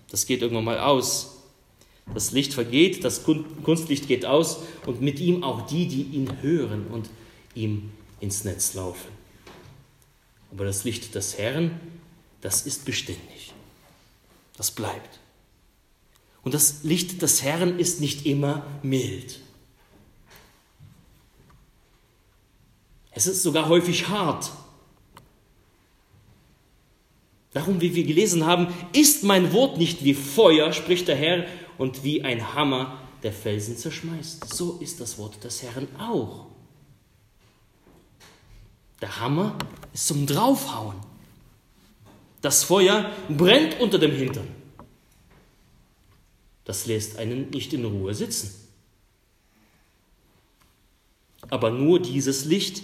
Das 0.10 0.26
geht 0.26 0.42
irgendwann 0.42 0.66
mal 0.66 0.80
aus. 0.80 1.38
Das 2.14 2.32
Licht 2.32 2.54
vergeht, 2.54 3.04
das 3.04 3.24
Kunstlicht 3.24 4.08
geht 4.08 4.26
aus 4.26 4.60
und 4.86 5.02
mit 5.02 5.20
ihm 5.20 5.44
auch 5.44 5.68
die, 5.68 5.88
die 5.88 6.04
ihn 6.04 6.42
hören 6.42 6.88
und 6.88 7.10
ihm 7.56 7.92
ins 8.20 8.46
Netz 8.46 8.74
laufen. 8.74 9.17
Aber 10.52 10.66
das 10.66 10.84
Licht 10.84 11.16
des 11.16 11.38
Herrn, 11.38 11.80
das 12.42 12.66
ist 12.66 12.86
beständig. 12.86 13.54
Das 14.56 14.72
bleibt. 14.72 15.20
Und 16.44 16.54
das 16.54 16.84
Licht 16.84 17.22
des 17.22 17.44
Herrn 17.44 17.78
ist 17.78 18.00
nicht 18.00 18.26
immer 18.26 18.66
mild. 18.82 19.40
Es 23.12 23.28
ist 23.28 23.44
sogar 23.44 23.68
häufig 23.68 24.08
hart. 24.08 24.52
Darum, 27.52 27.82
wie 27.82 27.96
wir 27.96 28.04
gelesen 28.04 28.46
haben, 28.46 28.68
ist 28.94 29.24
mein 29.24 29.52
Wort 29.54 29.78
nicht 29.78 30.04
wie 30.04 30.14
Feuer, 30.14 30.72
spricht 30.72 31.08
der 31.08 31.16
Herr, 31.16 31.48
und 31.78 32.04
wie 32.04 32.22
ein 32.24 32.54
Hammer, 32.54 33.00
der 33.24 33.34
Felsen 33.34 33.76
zerschmeißt. 33.76 34.54
So 34.54 34.78
ist 34.80 35.02
das 35.02 35.18
Wort 35.18 35.44
des 35.44 35.64
Herrn 35.64 35.88
auch. 35.98 36.46
Der 39.02 39.20
Hammer 39.20 39.58
ist 39.94 40.08
zum 40.08 40.26
Draufhauen. 40.26 40.96
Das 42.42 42.64
Feuer 42.64 43.12
brennt 43.30 43.80
unter 43.80 44.00
dem 44.00 44.12
Hintern. 44.12 44.48
Das 46.66 46.86
lässt 46.86 47.18
einen 47.18 47.50
nicht 47.50 47.74
in 47.74 47.86
Ruhe 47.86 48.14
sitzen. 48.14 48.54
Aber 51.50 51.72
nur 51.72 52.02
dieses 52.02 52.46
Licht, 52.46 52.84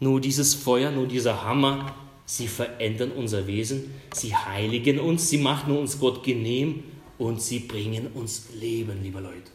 nur 0.00 0.20
dieses 0.20 0.54
Feuer, 0.54 0.90
nur 0.90 1.06
dieser 1.06 1.42
Hammer, 1.42 1.94
sie 2.26 2.48
verändern 2.48 3.12
unser 3.12 3.46
Wesen, 3.46 3.94
sie 4.12 4.34
heiligen 4.34 4.98
uns, 4.98 5.28
sie 5.30 5.38
machen 5.38 5.76
uns 5.76 5.98
Gott 5.98 6.24
genehm 6.24 6.84
und 7.18 7.40
sie 7.40 7.60
bringen 7.60 8.08
uns 8.08 8.48
Leben, 8.54 9.02
liebe 9.02 9.20
Leute. 9.20 9.50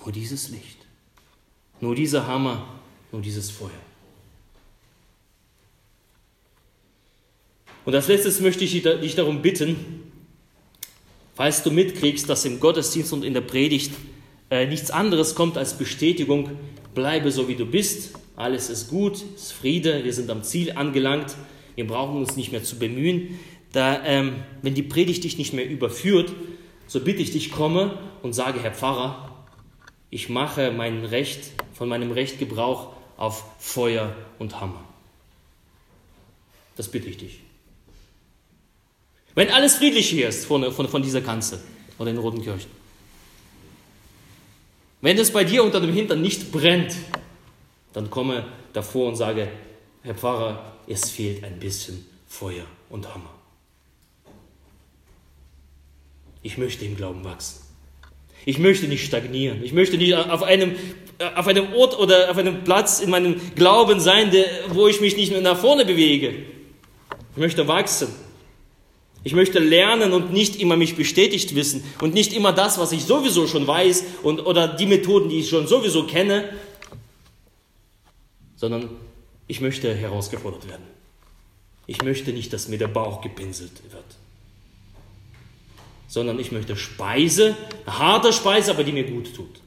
Nur 0.00 0.12
dieses 0.12 0.50
Licht, 0.50 0.78
nur 1.80 1.94
dieser 1.94 2.26
Hammer, 2.26 2.66
nur 3.10 3.22
dieses 3.22 3.50
Feuer. 3.50 3.70
Und 7.84 7.94
als 7.94 8.08
letztes 8.08 8.40
möchte 8.40 8.64
ich 8.64 8.82
dich 8.82 9.14
darum 9.14 9.42
bitten, 9.42 9.76
falls 11.34 11.62
du 11.62 11.70
mitkriegst, 11.70 12.28
dass 12.28 12.44
im 12.44 12.60
Gottesdienst 12.60 13.12
und 13.12 13.24
in 13.24 13.34
der 13.34 13.40
Predigt 13.40 13.92
äh, 14.50 14.66
nichts 14.66 14.90
anderes 14.90 15.34
kommt 15.34 15.58
als 15.58 15.76
Bestätigung, 15.76 16.50
bleibe 16.94 17.32
so 17.32 17.48
wie 17.48 17.56
du 17.56 17.66
bist, 17.66 18.14
alles 18.36 18.70
ist 18.70 18.88
gut, 18.88 19.22
ist 19.34 19.52
Friede, 19.52 20.04
wir 20.04 20.12
sind 20.12 20.30
am 20.30 20.42
Ziel 20.42 20.72
angelangt, 20.72 21.34
wir 21.74 21.86
brauchen 21.86 22.16
uns 22.16 22.36
nicht 22.36 22.52
mehr 22.52 22.62
zu 22.62 22.78
bemühen. 22.78 23.38
Da, 23.72 24.04
ähm, 24.04 24.34
wenn 24.60 24.74
die 24.74 24.82
Predigt 24.82 25.24
dich 25.24 25.38
nicht 25.38 25.54
mehr 25.54 25.68
überführt, 25.68 26.32
so 26.86 27.00
bitte 27.00 27.22
ich 27.22 27.30
dich, 27.30 27.50
komme 27.50 27.98
und 28.22 28.34
sage, 28.34 28.60
Herr 28.60 28.72
Pfarrer, 28.72 29.46
ich 30.10 30.28
mache 30.28 30.70
mein 30.70 31.04
Recht, 31.06 31.52
von 31.72 31.88
meinem 31.88 32.12
Recht 32.12 32.38
Gebrauch 32.38 32.92
auf 33.16 33.44
Feuer 33.58 34.14
und 34.38 34.60
Hammer. 34.60 34.84
Das 36.76 36.88
bitte 36.88 37.08
ich 37.08 37.16
dich. 37.16 37.40
Wenn 39.34 39.50
alles 39.50 39.76
friedlich 39.76 40.08
hier 40.08 40.28
ist 40.28 40.46
von, 40.46 40.70
von, 40.72 40.88
von 40.88 41.02
dieser 41.02 41.20
Kanzel 41.20 41.60
oder 41.98 42.10
in 42.10 42.18
Roten 42.18 42.42
Kirchen. 42.42 42.70
Wenn 45.00 45.18
es 45.18 45.32
bei 45.32 45.44
dir 45.44 45.64
unter 45.64 45.80
dem 45.80 45.92
Hintern 45.92 46.20
nicht 46.20 46.52
brennt, 46.52 46.94
dann 47.92 48.10
komme 48.10 48.44
davor 48.72 49.08
und 49.08 49.16
sage, 49.16 49.48
Herr 50.02 50.14
Pfarrer, 50.14 50.72
es 50.86 51.10
fehlt 51.10 51.44
ein 51.44 51.58
bisschen 51.58 52.06
Feuer 52.28 52.64
und 52.88 53.12
Hammer. 53.12 53.30
Ich 56.42 56.58
möchte 56.58 56.84
im 56.84 56.96
Glauben 56.96 57.24
wachsen. 57.24 57.62
Ich 58.44 58.58
möchte 58.58 58.88
nicht 58.88 59.06
stagnieren. 59.06 59.62
Ich 59.62 59.72
möchte 59.72 59.96
nicht 59.96 60.14
auf 60.14 60.42
einem, 60.42 60.74
auf 61.36 61.46
einem 61.46 61.72
Ort 61.74 61.96
oder 61.98 62.30
auf 62.30 62.36
einem 62.36 62.64
Platz 62.64 63.00
in 63.00 63.10
meinem 63.10 63.40
Glauben 63.54 64.00
sein, 64.00 64.32
wo 64.70 64.88
ich 64.88 65.00
mich 65.00 65.16
nicht 65.16 65.30
mehr 65.30 65.40
nach 65.40 65.58
vorne 65.58 65.84
bewege. 65.84 66.30
Ich 67.32 67.38
möchte 67.38 67.68
wachsen. 67.68 68.08
Ich 69.24 69.34
möchte 69.34 69.60
lernen 69.60 70.12
und 70.12 70.32
nicht 70.32 70.56
immer 70.56 70.76
mich 70.76 70.96
bestätigt 70.96 71.54
wissen 71.54 71.84
und 72.00 72.12
nicht 72.12 72.32
immer 72.32 72.52
das, 72.52 72.78
was 72.78 72.90
ich 72.92 73.04
sowieso 73.04 73.46
schon 73.46 73.66
weiß 73.66 74.04
und, 74.22 74.40
oder 74.40 74.66
die 74.66 74.86
Methoden, 74.86 75.28
die 75.28 75.40
ich 75.40 75.48
schon 75.48 75.68
sowieso 75.68 76.06
kenne, 76.06 76.48
sondern 78.56 78.90
ich 79.46 79.60
möchte 79.60 79.94
herausgefordert 79.94 80.68
werden. 80.68 80.84
Ich 81.86 82.02
möchte 82.02 82.32
nicht, 82.32 82.52
dass 82.52 82.68
mir 82.68 82.78
der 82.78 82.88
Bauch 82.88 83.20
gepinselt 83.20 83.82
wird, 83.90 84.04
sondern 86.08 86.38
ich 86.38 86.52
möchte 86.52 86.76
Speise, 86.76 87.56
harte 87.86 88.32
Speise, 88.32 88.72
aber 88.72 88.84
die 88.84 88.92
mir 88.92 89.04
gut 89.04 89.34
tut. 89.34 89.60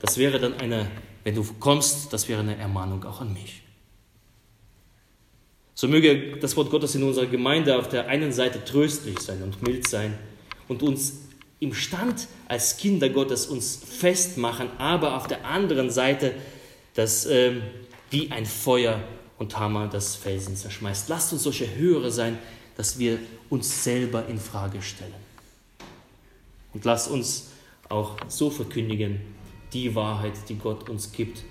Das 0.00 0.16
wäre 0.18 0.40
dann 0.40 0.54
eine, 0.54 0.90
wenn 1.24 1.34
du 1.34 1.44
kommst, 1.60 2.12
das 2.12 2.28
wäre 2.28 2.40
eine 2.40 2.56
Ermahnung 2.56 3.04
auch 3.04 3.20
an 3.20 3.32
mich. 3.32 3.61
So 5.82 5.88
möge 5.88 6.36
das 6.36 6.56
Wort 6.56 6.70
Gottes 6.70 6.94
in 6.94 7.02
unserer 7.02 7.26
Gemeinde 7.26 7.76
auf 7.76 7.88
der 7.88 8.06
einen 8.06 8.32
Seite 8.32 8.64
tröstlich 8.64 9.18
sein 9.18 9.42
und 9.42 9.62
mild 9.62 9.88
sein 9.88 10.16
und 10.68 10.80
uns 10.80 11.22
im 11.58 11.74
Stand 11.74 12.28
als 12.46 12.76
Kinder 12.76 13.08
Gottes 13.08 13.46
uns 13.46 13.82
festmachen, 13.84 14.68
aber 14.78 15.16
auf 15.16 15.26
der 15.26 15.44
anderen 15.44 15.90
Seite 15.90 16.36
das 16.94 17.26
äh, 17.26 17.54
wie 18.10 18.30
ein 18.30 18.46
Feuer 18.46 19.02
und 19.38 19.58
Hammer 19.58 19.88
das 19.88 20.14
Felsen 20.14 20.54
zerschmeißt. 20.54 21.08
Lasst 21.08 21.32
uns 21.32 21.42
solche 21.42 21.74
Höhere 21.74 22.12
sein, 22.12 22.38
dass 22.76 23.00
wir 23.00 23.18
uns 23.50 23.82
selber 23.82 24.28
in 24.28 24.38
Frage 24.38 24.82
stellen. 24.82 25.12
Und 26.72 26.84
lasst 26.84 27.10
uns 27.10 27.50
auch 27.88 28.18
so 28.28 28.50
verkündigen, 28.50 29.20
die 29.72 29.96
Wahrheit, 29.96 30.48
die 30.48 30.58
Gott 30.58 30.88
uns 30.88 31.10
gibt, 31.10 31.42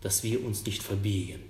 dass 0.00 0.22
wir 0.22 0.44
uns 0.44 0.64
nicht 0.64 0.80
verbiegen. 0.80 1.47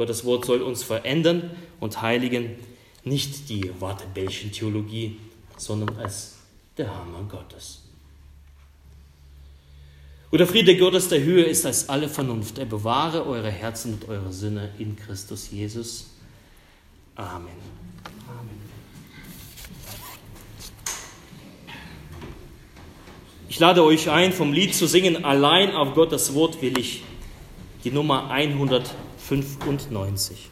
Gottes 0.00 0.24
Wort 0.24 0.46
soll 0.46 0.62
uns 0.62 0.82
verändern 0.82 1.50
und 1.78 2.00
heiligen, 2.00 2.56
nicht 3.04 3.50
die 3.50 3.70
Wattebällchen-Theologie, 3.80 5.18
sondern 5.58 5.94
als 5.98 6.38
der 6.78 6.88
Hammer 6.88 7.22
Gottes. 7.28 7.82
Und 10.30 10.38
der 10.38 10.46
Friede 10.46 10.78
Gottes 10.78 11.10
der 11.10 11.22
Höhe 11.22 11.44
ist 11.44 11.66
als 11.66 11.90
alle 11.90 12.08
Vernunft. 12.08 12.56
Er 12.56 12.64
bewahre 12.64 13.26
eure 13.26 13.50
Herzen 13.50 13.92
und 13.92 14.08
eure 14.08 14.32
Sinne 14.32 14.70
in 14.78 14.96
Christus 14.96 15.50
Jesus. 15.50 16.06
Amen. 17.14 17.50
Ich 23.50 23.58
lade 23.58 23.84
euch 23.84 24.08
ein, 24.08 24.32
vom 24.32 24.54
Lied 24.54 24.74
zu 24.74 24.86
singen, 24.86 25.26
allein 25.26 25.72
auf 25.72 25.92
Gottes 25.94 26.32
Wort 26.32 26.62
will 26.62 26.78
ich, 26.78 27.02
die 27.84 27.90
Nummer 27.90 28.30
100. 28.30 28.94
95. 29.30 30.50